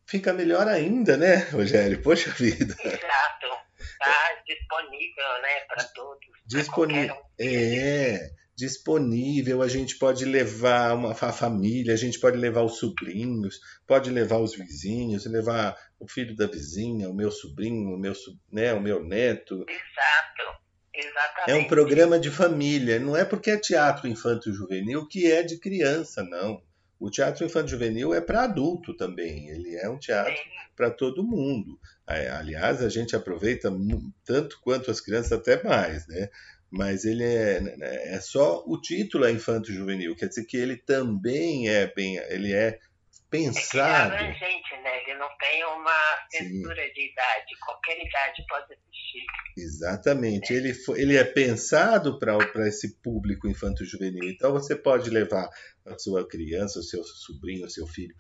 [0.04, 2.02] fica melhor ainda, né, Rogério?
[2.02, 2.76] Poxa vida.
[2.84, 3.65] Exato.
[4.10, 6.28] Está disponível, né, para todos.
[6.46, 7.16] Disponível.
[7.16, 7.20] Um.
[7.40, 9.62] É, disponível.
[9.62, 14.38] A gente pode levar uma a família, a gente pode levar os sobrinhos, pode levar
[14.38, 18.14] os vizinhos, levar o filho da vizinha, o meu sobrinho, o meu,
[18.52, 19.66] né, o meu neto.
[19.68, 20.66] Exato.
[20.98, 21.52] Exatamente.
[21.52, 25.60] É um programa de família, não é porque é teatro infanto juvenil que é de
[25.60, 26.62] criança, não.
[26.98, 30.34] O teatro infantil juvenil é para adulto também, ele é um teatro
[30.76, 31.78] para todo mundo.
[32.08, 33.72] É, aliás, a gente aproveita
[34.24, 36.30] tanto quanto as crianças, até mais, né?
[36.72, 41.70] mas ele é, é só o título é infanto juvenil, quer dizer que ele também
[41.70, 42.80] é bem, ele é
[43.30, 44.14] pensado.
[44.14, 45.02] É gente, né?
[45.04, 49.26] Ele não tem uma censura de idade, qualquer idade pode assistir.
[49.58, 50.58] Exatamente, é.
[50.58, 54.30] ele, ele é pensado para esse público infanto-juvenil.
[54.30, 55.50] Então você pode levar
[55.86, 58.16] a sua criança, o seu sobrinho, o seu filho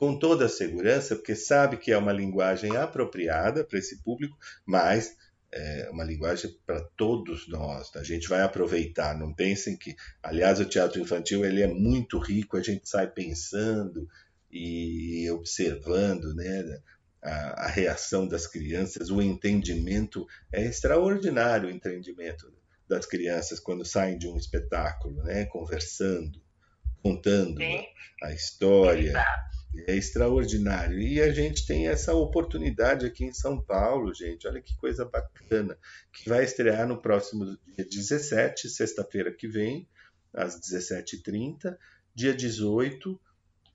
[0.00, 4.34] com toda a segurança, porque sabe que é uma linguagem apropriada para esse público,
[4.64, 5.14] mas
[5.52, 7.94] é uma linguagem para todos nós.
[7.94, 12.56] A gente vai aproveitar, não pensem que, aliás, o teatro infantil ele é muito rico,
[12.56, 14.08] a gente sai pensando
[14.50, 16.80] e observando, né,
[17.22, 22.50] a, a reação das crianças, o entendimento é extraordinário, o entendimento
[22.88, 26.40] das crianças quando saem de um espetáculo, né, conversando,
[27.02, 27.84] contando Sim.
[28.22, 29.10] a história.
[29.10, 30.98] Exato é extraordinário.
[30.98, 34.46] E a gente tem essa oportunidade aqui em São Paulo, gente.
[34.46, 35.78] Olha que coisa bacana.
[36.12, 37.44] Que vai estrear no próximo
[37.76, 39.88] dia 17, sexta-feira que vem,
[40.34, 41.76] às 17h30,
[42.14, 43.20] dia 18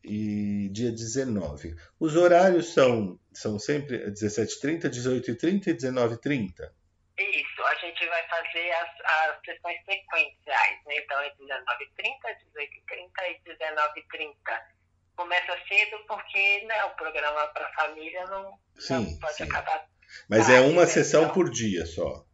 [0.03, 1.75] e dia 19.
[1.99, 6.71] Os horários são, são sempre 17h30, 18h30 e 19h30.
[7.17, 10.97] Isso, a gente vai fazer as, as sessões sequenciais, né?
[10.97, 14.74] Então é 19h30, 18h30 e 19h30
[15.15, 19.43] começa cedo porque né, o programa para a família não, sim, não pode sim.
[19.43, 19.87] acabar.
[20.29, 20.87] Mas é uma né?
[20.87, 22.25] sessão então, por dia só.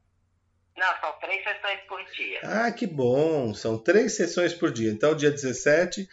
[0.78, 2.40] Não, são três sessões por dia.
[2.44, 3.54] Ah, que bom!
[3.54, 4.92] São três sessões por dia.
[4.92, 6.10] Então, dia 17,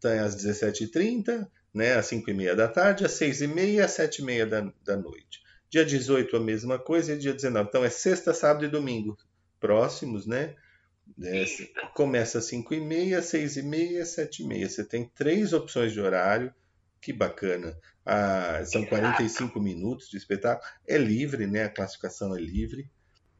[0.00, 4.96] tem às 17h30, né, às 5h30 da tarde, às 6h30 e às 7h30 da, da
[4.96, 5.42] noite.
[5.68, 7.68] Dia 18, a mesma coisa, e dia 19.
[7.68, 9.16] Então, é sexta, sábado e domingo
[9.60, 10.56] próximos, né?
[11.22, 11.44] É,
[11.94, 14.68] começa às 5 e meia, 6 e meia, 7 e meia.
[14.68, 16.54] Você tem três opções de horário.
[17.00, 17.74] Que bacana.
[18.04, 20.70] Ah, são 45 minutos de espetáculo.
[20.86, 21.64] É livre, né?
[21.64, 22.90] A classificação é livre.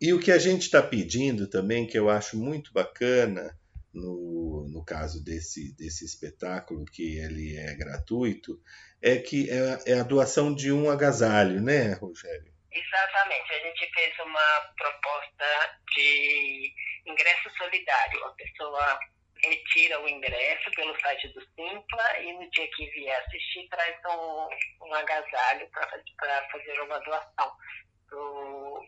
[0.01, 3.55] E o que a gente está pedindo também, que eu acho muito bacana,
[3.93, 8.59] no, no caso desse, desse espetáculo, que ele é gratuito,
[9.03, 12.51] é que é, é a doação de um agasalho, né, Rogério?
[12.73, 13.53] Exatamente.
[13.53, 15.45] A gente fez uma proposta
[15.95, 16.60] de
[17.11, 18.25] ingresso solidário.
[18.25, 18.99] A pessoa
[19.43, 24.87] retira o ingresso pelo site do Simpla e no dia que vier assistir traz um,
[24.87, 27.53] um agasalho para fazer uma doação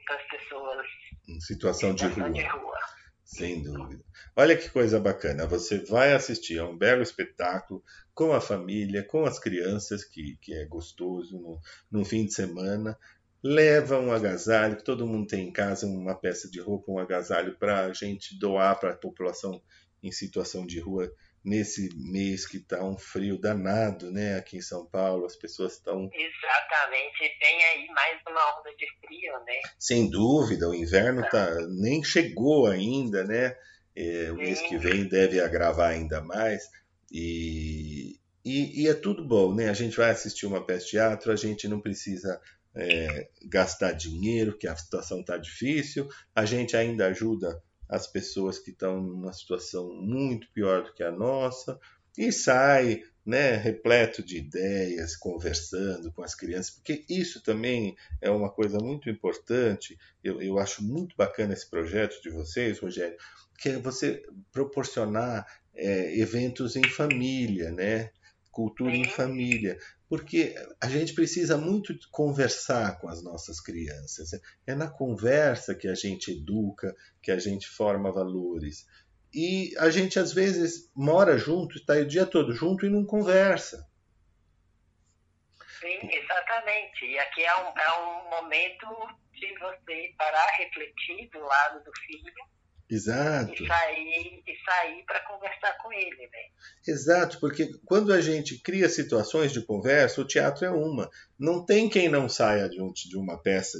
[0.07, 0.87] para as pessoas
[1.29, 2.31] em situação, de, rua.
[2.31, 2.79] de rua.
[3.25, 4.05] Sem dúvida.
[4.37, 5.47] Olha que coisa bacana.
[5.47, 10.53] Você vai assistir a um belo espetáculo com a família, com as crianças, que, que
[10.55, 11.61] é gostoso no,
[11.91, 12.99] no fim de semana
[13.43, 17.57] leva um agasalho, que todo mundo tem em casa uma peça de roupa, um agasalho
[17.59, 19.61] para a gente doar para a população
[20.03, 21.13] em situação de rua
[21.45, 24.37] nesse mês que está um frio danado, né?
[24.37, 26.09] Aqui em São Paulo, as pessoas estão.
[26.13, 29.61] Exatamente, tem aí mais uma onda de frio, né?
[29.79, 33.57] Sem dúvida, o inverno tá, nem chegou ainda, né?
[33.95, 36.71] É, o mês que vem deve agravar ainda mais.
[37.11, 39.69] E, e, e, é tudo bom, né?
[39.69, 42.41] A gente vai assistir uma peça de teatro, a gente não precisa
[42.75, 46.09] é, gastar dinheiro, que a situação está difícil.
[46.35, 51.11] A gente ainda ajuda as pessoas que estão numa situação muito pior do que a
[51.11, 51.79] nossa
[52.17, 58.51] e sai né, repleto de ideias, conversando com as crianças, porque isso também é uma
[58.51, 59.99] coisa muito importante.
[60.25, 63.17] Eu, eu acho muito bacana esse projeto de vocês, Rogério,
[63.59, 68.11] que é você proporcionar é, eventos em família, né?
[68.53, 69.79] cultura em família,
[70.13, 74.29] porque a gente precisa muito conversar com as nossas crianças.
[74.67, 78.87] É na conversa que a gente educa, que a gente forma valores.
[79.33, 83.89] E a gente às vezes mora junto, está o dia todo junto e não conversa.
[85.81, 87.07] Sim, exatamente.
[87.07, 88.87] E aqui é um, é um momento
[89.33, 92.35] de você parar, refletir do lado do filho
[92.93, 93.65] Exato.
[93.65, 96.43] E sair, e sair para conversar com ele, né?
[96.87, 101.11] Exato, porque quando a gente cria situações de conversa, o teatro é uma.
[101.39, 103.79] Não tem quem não saia de, um, de uma peça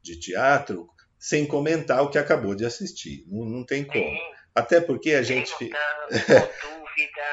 [0.00, 0.88] de teatro
[1.18, 3.26] sem comentar o que acabou de assistir.
[3.28, 4.02] Não, não tem como.
[4.02, 4.18] Sim.
[4.54, 5.52] Até porque a gente.
[5.58, 5.74] dúvida,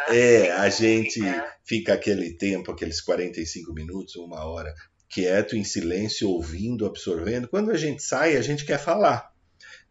[0.10, 1.22] é, a gente
[1.64, 4.74] fica aquele tempo, aqueles 45 minutos, uma hora,
[5.08, 7.48] quieto, em silêncio, ouvindo, absorvendo.
[7.48, 9.31] Quando a gente sai, a gente quer falar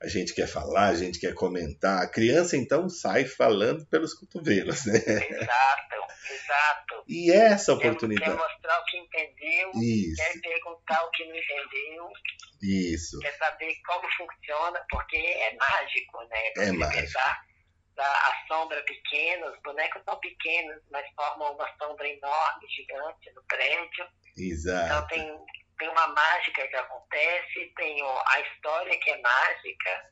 [0.03, 2.03] a gente quer falar, a gente quer comentar.
[2.03, 4.97] A criança, então, sai falando pelos cotovelos, né?
[4.97, 5.97] Exato,
[6.31, 7.05] exato.
[7.07, 8.31] E essa oportunidade.
[8.31, 10.17] Quer mostrar o que entendeu, Isso.
[10.17, 12.09] quer perguntar o que não entendeu.
[12.63, 13.19] Isso.
[13.21, 16.53] Quer saber como funciona, porque é mágico, né?
[16.57, 17.19] é mágico.
[17.99, 24.07] a sombra pequena, os bonecos são pequenos, mas formam uma sombra enorme, gigante no prédio.
[24.39, 24.87] Exato.
[24.87, 25.45] Então tem
[25.81, 30.11] tem uma mágica que acontece, tem a história que é mágica,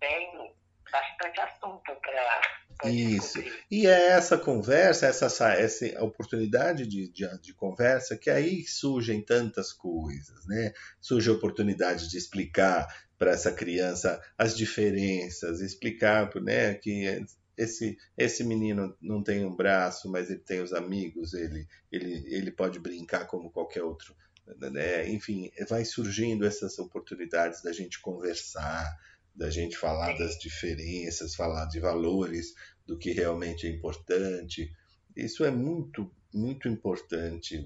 [0.00, 0.54] tem
[0.90, 3.38] bastante assunto para isso.
[3.70, 9.72] E é essa conversa, essa, essa oportunidade de, de, de, conversa que aí surgem tantas
[9.72, 10.72] coisas, né?
[11.00, 12.86] Surge a oportunidade de explicar
[13.18, 17.26] para essa criança as diferenças, explicar né, que
[17.58, 22.52] esse, esse menino não tem um braço, mas ele tem os amigos, ele, ele, ele
[22.52, 24.14] pode brincar como qualquer outro.
[24.56, 25.08] Né?
[25.10, 28.96] Enfim, vai surgindo essas oportunidades da gente conversar,
[29.34, 32.54] da gente falar das diferenças, falar de valores,
[32.86, 34.72] do que realmente é importante.
[35.14, 37.62] Isso é muito, muito importante,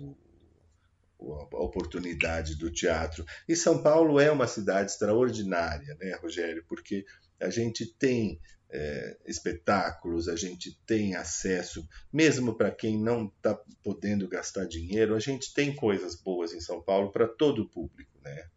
[1.31, 3.25] a oportunidade do teatro.
[3.49, 6.65] E São Paulo é uma cidade extraordinária, né, Rogério?
[6.69, 7.05] Porque
[7.41, 14.27] a gente tem é, espetáculos, a gente tem acesso, mesmo para quem não está podendo
[14.27, 18.49] gastar dinheiro, a gente tem coisas boas em São Paulo para todo o público, né?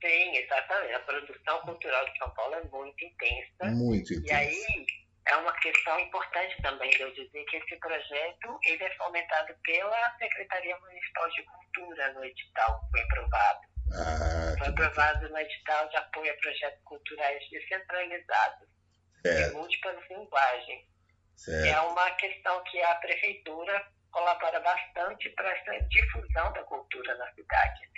[0.00, 0.92] Tem, exatamente.
[0.94, 3.72] A produção cultural de São Paulo é muito intensa.
[3.72, 4.26] Muito intensa.
[4.26, 4.86] E aí
[5.26, 10.16] é uma questão importante também de eu dizer que esse projeto ele é fomentado pela
[10.18, 13.60] Secretaria Municipal de Cultura no edital que foi aprovado.
[13.94, 18.68] Ah, foi aprovado no edital de apoio a projetos culturais descentralizados
[19.22, 20.82] de múltiplas linguagens.
[21.36, 21.66] Certo.
[21.66, 27.92] É uma questão que a prefeitura colabora bastante para essa difusão da cultura na cidade.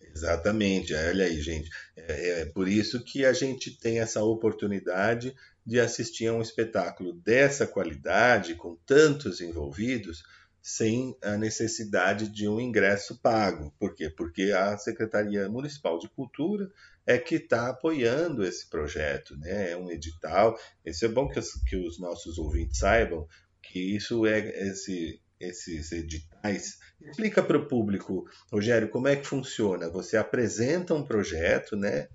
[0.00, 1.70] Exatamente, olha aí, gente.
[1.96, 5.34] É, é, por isso que a gente tem essa oportunidade
[5.70, 10.24] de assistir a um espetáculo dessa qualidade, com tantos envolvidos,
[10.60, 13.72] sem a necessidade de um ingresso pago.
[13.78, 14.10] Por quê?
[14.10, 16.68] Porque a Secretaria Municipal de Cultura
[17.06, 19.70] é que está apoiando esse projeto, né?
[19.70, 20.58] É um edital.
[20.84, 23.28] Isso é bom que os, que os nossos ouvintes saibam
[23.62, 26.80] que isso é esse, esses editais.
[27.00, 29.88] Explica para o público, Rogério, como é que funciona?
[29.88, 32.08] Você apresenta um projeto, né?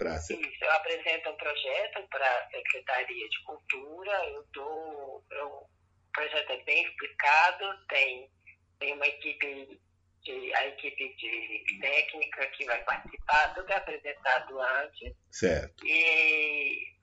[0.00, 0.16] Pra...
[0.16, 5.22] Isso, eu apresento um projeto para a Secretaria de Cultura, eu dou.
[5.30, 5.68] Eu, o
[6.14, 8.30] projeto é bem explicado, tem,
[8.78, 9.78] tem uma equipe
[10.22, 15.12] de, a equipe de técnica que vai participar, tudo é apresentado antes.
[15.32, 15.86] Certo.
[15.86, 16.96] E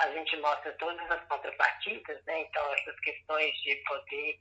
[0.00, 2.40] a gente mostra todas as contrapartidas, né?
[2.40, 4.40] Então, essas questões de poder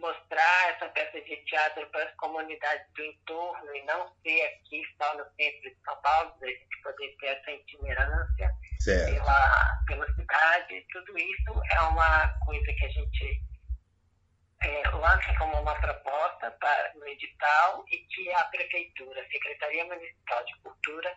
[0.00, 5.16] mostrar essa peça de teatro para as comunidades do entorno e não ser aqui só
[5.16, 10.86] no centro de São Paulo, a gente poder ter essa itinerância pela, pela cidade.
[10.92, 13.42] Tudo isso é uma coisa que a gente
[14.62, 20.44] é, lança como uma proposta para, no edital e que a Prefeitura, a Secretaria Municipal
[20.44, 21.14] de Cultura,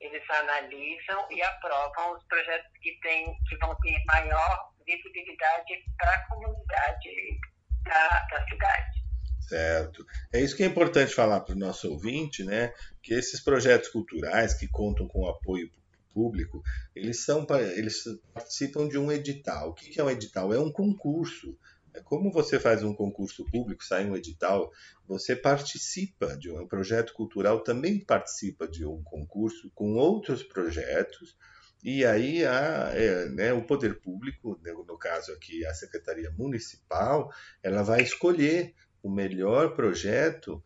[0.00, 6.28] eles analisam e aprovam os projetos que, tem, que vão ter maior visibilidade para a
[6.28, 7.40] comunidade
[7.86, 8.96] da, da cidade.
[9.40, 10.04] Certo.
[10.32, 12.72] É isso que é importante falar para o nosso ouvinte, né?
[13.02, 15.70] Que esses projetos culturais que contam com apoio
[16.12, 16.62] público,
[16.94, 19.70] eles são eles participam de um edital.
[19.70, 20.52] O que é um edital?
[20.52, 21.56] É um concurso.
[21.94, 24.70] É como você faz um concurso público, sai um edital,
[25.06, 31.36] você participa de um projeto cultural, também participa de um concurso com outros projetos
[31.82, 37.32] e aí a, é, né, o poder público, né, no caso aqui a Secretaria Municipal,
[37.62, 40.62] ela vai escolher o melhor projeto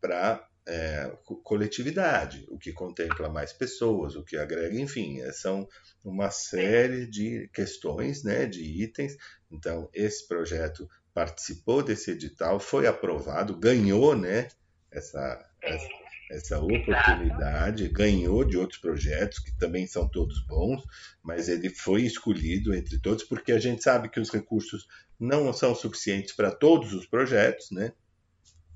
[0.00, 1.12] para é,
[1.42, 5.68] coletividade, o que contempla mais pessoas, o que agrega, enfim, é, são
[6.04, 9.16] uma série de questões, né, de itens.
[9.50, 14.48] Então, esse projeto participou desse edital, foi aprovado, ganhou né,
[14.90, 15.99] essa, essa
[16.30, 20.82] essa oportunidade, ganhou de outros projetos que também são todos bons,
[21.22, 24.86] mas ele foi escolhido entre todos porque a gente sabe que os recursos
[25.18, 27.92] não são suficientes para todos os projetos, né?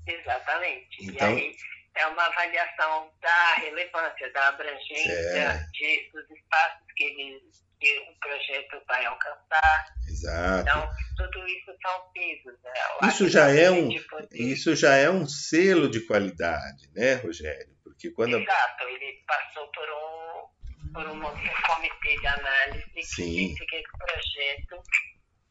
[0.05, 0.97] Exatamente.
[1.01, 1.55] Então, e aí
[1.95, 5.65] é uma avaliação da relevância, da abrangência é.
[5.71, 7.41] de, dos espaços que ele
[7.79, 9.95] que o projeto vai alcançar.
[10.07, 10.61] Exato.
[10.61, 12.59] Então, tudo isso são pesos.
[12.63, 13.07] Né?
[13.07, 13.89] Isso já, é um,
[14.31, 17.75] isso já é um selo de qualidade, né, Rogério?
[17.83, 18.37] Porque quando...
[18.37, 23.25] Exato, ele passou por um, por um, comitê de análise Sim.
[23.25, 24.83] que disse que esse projeto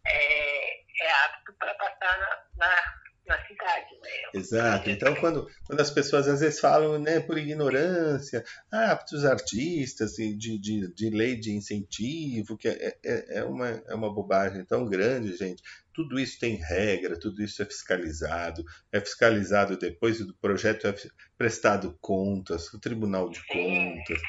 [0.06, 3.90] é, é apto para passar na, na na cidade.
[4.02, 4.10] Né?
[4.34, 4.90] Exato.
[4.90, 10.36] Então, quando, quando as pessoas às vezes falam né, por ignorância, ah, os artistas de,
[10.36, 15.36] de, de lei de incentivo, que é, é, é, uma, é uma bobagem tão grande,
[15.36, 15.62] gente.
[15.92, 20.94] Tudo isso tem regra, tudo isso é fiscalizado, é fiscalizado depois do projeto é
[21.38, 24.20] prestado contas, o Tribunal de Contas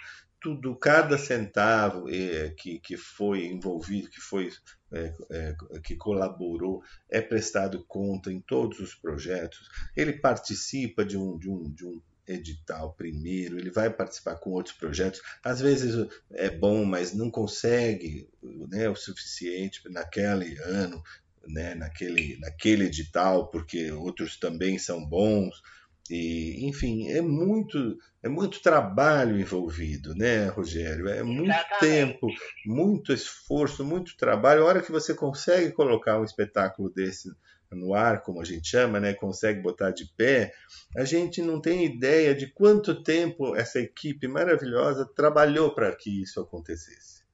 [0.46, 4.52] tudo, cada centavo é, que, que foi envolvido, que foi
[4.96, 9.70] é, é, que colaborou, é prestado conta em todos os projetos.
[9.96, 14.76] Ele participa de um, de um, de um edital primeiro, ele vai participar com outros
[14.76, 15.22] projetos.
[15.43, 21.04] Às vezes é bom, mas não consegue né, o suficiente naquele ano,
[21.48, 25.62] né, naquele, naquele edital, porque outros também são bons.
[26.10, 31.08] E, enfim, é muito, é muito trabalho envolvido, né, Rogério?
[31.08, 31.80] É muito Exatamente.
[31.80, 32.28] tempo,
[32.66, 34.62] muito esforço, muito trabalho.
[34.62, 37.30] A hora que você consegue colocar um espetáculo desse
[37.72, 40.53] no ar, como a gente chama, né, consegue botar de pé,
[40.95, 46.39] a gente não tem ideia de quanto tempo essa equipe maravilhosa trabalhou para que isso
[46.39, 47.26] acontecesse.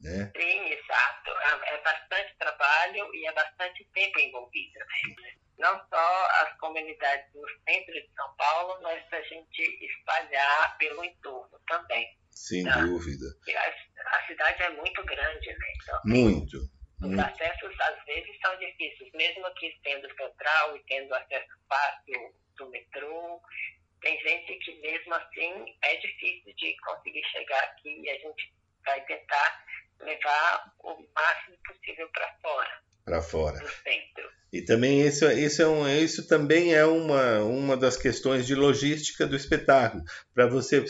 [0.00, 0.30] Né?
[0.36, 1.30] Sim, exato.
[1.30, 4.78] É, é bastante trabalho e é bastante tempo envolvido.
[4.78, 5.47] Né?
[5.58, 11.60] Não só as comunidades do centro de São Paulo, mas a gente espalhar pelo entorno
[11.66, 12.06] também.
[12.30, 12.80] Sem tá?
[12.80, 13.26] dúvida.
[13.48, 15.66] A, a, cidade é muito grande, né?
[15.82, 17.20] Então, muito os hum.
[17.20, 23.40] acessos, às vezes, são difíceis, mesmo aqui tendo central e tendo acesso fácil do metrô.
[24.00, 28.52] Tem gente que, mesmo assim, é difícil de conseguir chegar aqui e a gente
[28.84, 29.64] vai tentar
[30.00, 32.82] levar o máximo possível para fora.
[33.04, 33.58] Para fora.
[33.60, 34.32] Do centro.
[34.50, 39.26] E também isso, isso, é um, isso também é uma, uma das questões de logística
[39.26, 40.02] do espetáculo.
[40.34, 40.82] Para você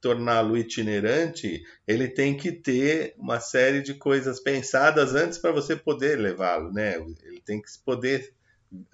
[0.00, 6.18] torná-lo itinerante, ele tem que ter uma série de coisas pensadas antes para você poder
[6.18, 6.96] levá-lo, né?
[6.96, 8.34] Ele tem que poder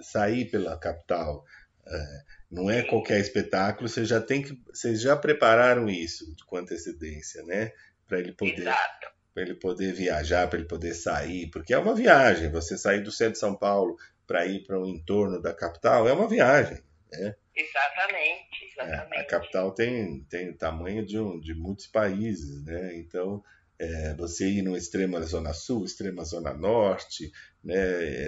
[0.00, 1.44] sair pela capital.
[1.84, 7.42] É, não é qualquer espetáculo, você já tem que, vocês já prepararam isso com antecedência,
[7.42, 7.72] né?
[8.06, 11.94] Para ele poder Exato para ele poder viajar, para ele poder sair, porque é uma
[11.94, 12.50] viagem.
[12.50, 16.12] Você sair do centro de São Paulo para ir para o entorno da capital é
[16.12, 16.78] uma viagem.
[17.10, 17.34] Né?
[17.54, 19.16] Exatamente, exatamente.
[19.16, 22.96] É, a capital tem, tem o tamanho de, um, de muitos países, né?
[22.96, 23.42] Então,
[23.78, 27.30] é, você ir no extremo da Zona Sul, extrema Zona Norte,
[27.62, 27.76] né?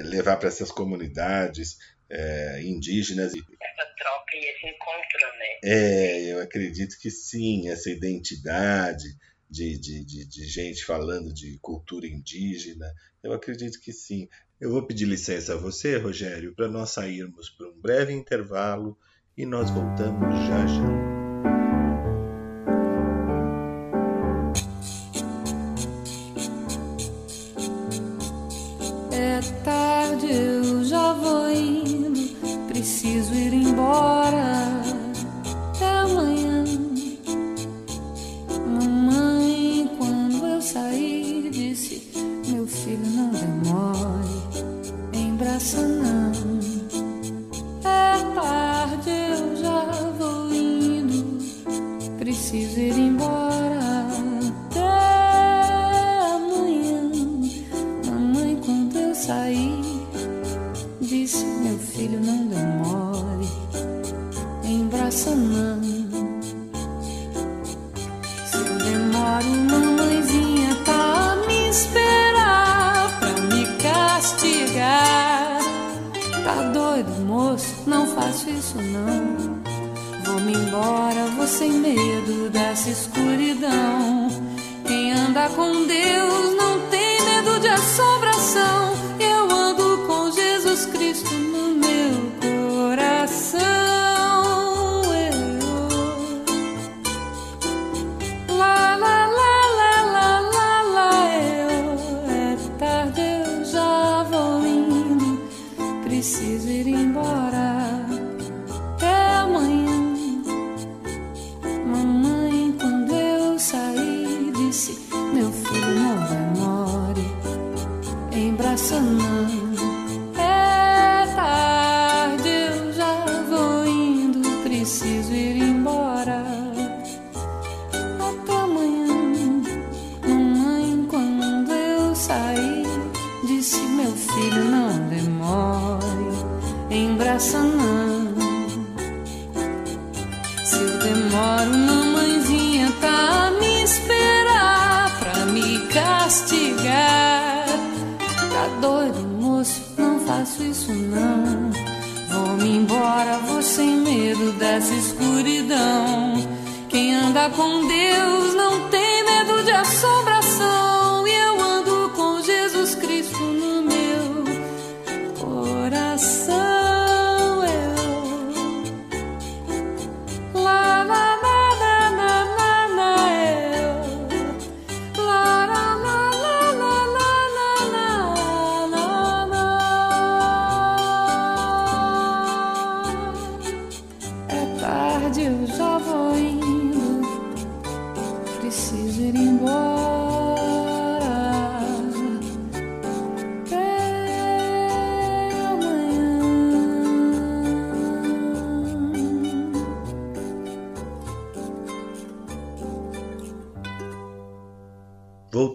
[0.03, 1.79] levar para essas comunidades
[2.11, 3.33] é, indígenas.
[3.33, 5.59] Essa troca e esse encontro, né?
[5.65, 9.17] É, eu acredito que sim, essa identidade
[9.51, 12.87] de, de, de, de gente falando de cultura indígena,
[13.23, 14.29] eu acredito que sim.
[14.61, 18.97] Eu vou pedir licença a você, Rogério, para nós sairmos por um breve intervalo
[19.37, 21.14] e nós voltamos já já.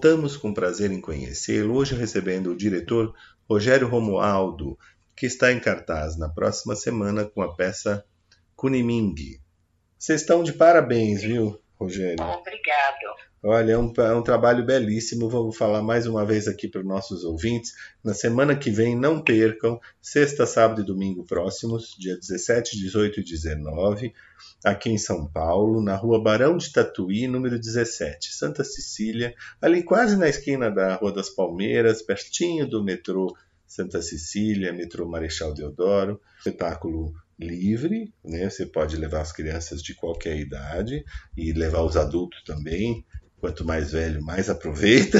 [0.10, 3.16] Voltamos com prazer em conhecê-lo, hoje recebendo o diretor
[3.48, 4.76] Rogério Romualdo,
[5.16, 8.04] que está em cartaz na próxima semana com a peça
[8.56, 9.40] Kuniming.
[10.00, 12.26] Vocês estão de parabéns, viu, Rogério?
[12.26, 13.29] Obrigado.
[13.42, 15.30] Olha, é um, é um trabalho belíssimo.
[15.30, 17.74] Vou falar mais uma vez aqui para os nossos ouvintes.
[18.04, 23.24] Na semana que vem, não percam, sexta, sábado e domingo próximos, dia 17, 18 e
[23.24, 24.14] 19,
[24.64, 30.18] aqui em São Paulo, na rua Barão de Tatuí, número 17, Santa Cecília, ali quase
[30.18, 33.34] na esquina da Rua das Palmeiras, pertinho do metrô
[33.66, 36.20] Santa Cecília, metrô Marechal Deodoro.
[36.40, 38.50] Espetáculo livre, né?
[38.50, 41.06] Você pode levar as crianças de qualquer idade
[41.38, 43.06] e levar os adultos também.
[43.40, 45.18] Quanto mais velho, mais aproveita.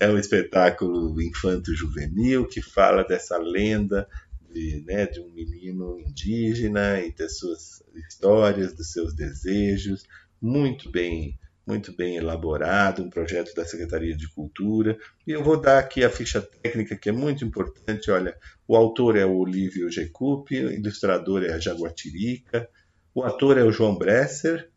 [0.00, 4.08] é um espetáculo infanto-juvenil que fala dessa lenda
[4.50, 10.04] de, né, de um menino indígena e das suas histórias, dos seus desejos,
[10.40, 14.96] muito bem muito bem elaborado, um projeto da Secretaria de Cultura.
[15.26, 18.08] E eu vou dar aqui a ficha técnica, que é muito importante.
[18.08, 18.36] Olha,
[18.68, 22.68] o autor é o Olívio Gecupi, o ilustrador é a Jaguatirica,
[23.12, 24.70] o ator é o João Bresser,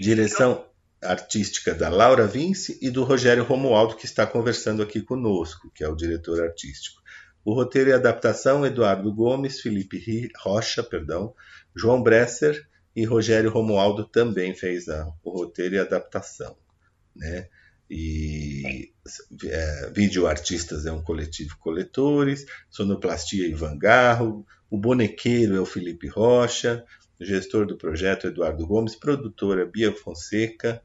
[0.00, 0.64] direção
[1.02, 5.88] artística da Laura Vince e do Rogério Romualdo, que está conversando aqui conosco, que é
[5.88, 7.00] o diretor artístico.
[7.44, 11.34] O roteiro e adaptação, Eduardo Gomes, Felipe Rocha, perdão,
[11.74, 16.56] João Bresser e Rogério Romualdo também fez a, o roteiro e adaptação.
[17.14, 17.48] Né?
[17.90, 18.92] E
[19.44, 26.08] é, Vídeo Artistas é um coletivo coletores, Sonoplastia Ivan Garro, o bonequeiro é o Felipe
[26.08, 26.84] Rocha,
[27.20, 30.82] gestor do projeto Eduardo Gomes, produtora Bia Fonseca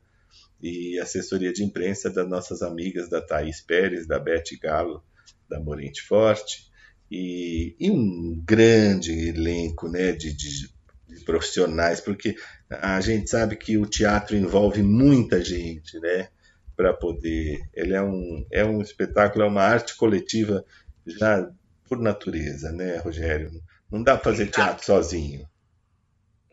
[0.61, 5.03] e assessoria de imprensa das nossas amigas da Thaís Pérez, da Beth Galo,
[5.49, 6.71] da Morente Forte,
[7.11, 10.69] e, e um grande elenco né, de, de,
[11.07, 12.35] de, profissionais, porque
[12.69, 16.29] a gente sabe que o teatro envolve muita gente, né?
[16.75, 17.61] Para poder.
[17.71, 20.65] Ele é um, é um espetáculo, é uma arte coletiva
[21.05, 21.47] já
[21.87, 23.51] por natureza, né, Rogério?
[23.91, 25.47] Não dá para fazer teatro sozinho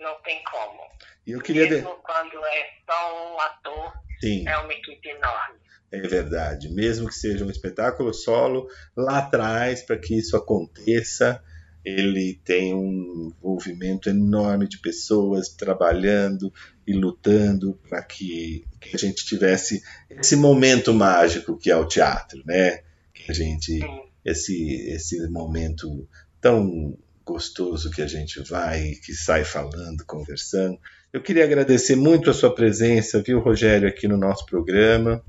[0.01, 0.80] não tem como.
[1.26, 2.03] E eu queria Mesmo de...
[2.03, 4.48] quando é só um ator, Sim.
[4.48, 5.61] é uma equipe enorme.
[5.92, 6.68] É verdade.
[6.70, 11.42] Mesmo que seja um espetáculo solo, lá atrás, para que isso aconteça,
[11.84, 16.53] ele tem um envolvimento enorme de pessoas trabalhando
[16.86, 22.42] e lutando para que, que, a gente tivesse esse momento mágico que é o teatro,
[22.44, 22.82] né?
[23.12, 23.80] Que a gente
[24.24, 26.07] esse esse momento
[26.40, 26.96] tão
[27.31, 30.76] gostoso que a gente vai, que sai falando, conversando.
[31.12, 35.22] Eu queria agradecer muito a sua presença, viu, Rogério, aqui no nosso programa.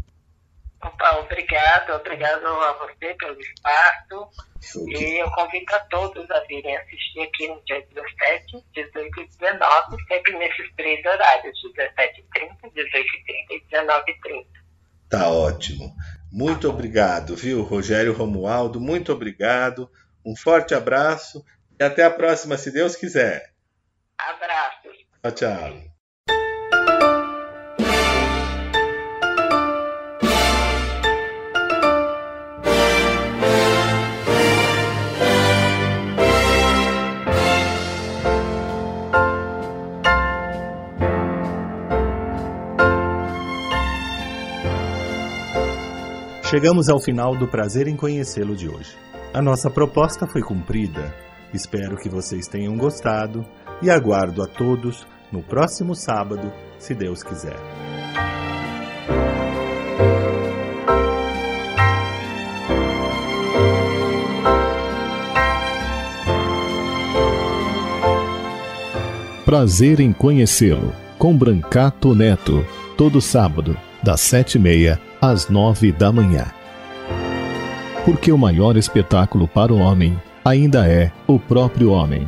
[0.84, 4.30] Opa, obrigado, obrigado a você pelo espaço.
[4.88, 10.04] E eu convido a todos a virem assistir aqui no dia 17, 18 e 19,
[10.08, 14.45] sempre nesses três horários, 17h30, 18h30 e 19h30.
[15.08, 15.95] Tá ótimo.
[16.32, 18.80] Muito obrigado, viu, Rogério Romualdo?
[18.80, 19.89] Muito obrigado.
[20.26, 21.43] Um forte abraço
[21.82, 23.49] e até a próxima, se Deus quiser.
[24.15, 24.97] Abraços.
[25.23, 25.91] Tchau, tchau.
[46.43, 48.95] Chegamos ao final do prazer em conhecê-lo de hoje.
[49.34, 53.45] A nossa proposta foi cumprida Espero que vocês tenham gostado
[53.82, 57.58] e aguardo a todos no próximo sábado, se Deus quiser.
[69.45, 72.66] Prazer em conhecê-lo, com Brancato Neto,
[72.97, 76.45] todo sábado, das sete e meia às nove da manhã.
[78.06, 82.27] Porque o maior espetáculo para o homem ainda é o próprio homem.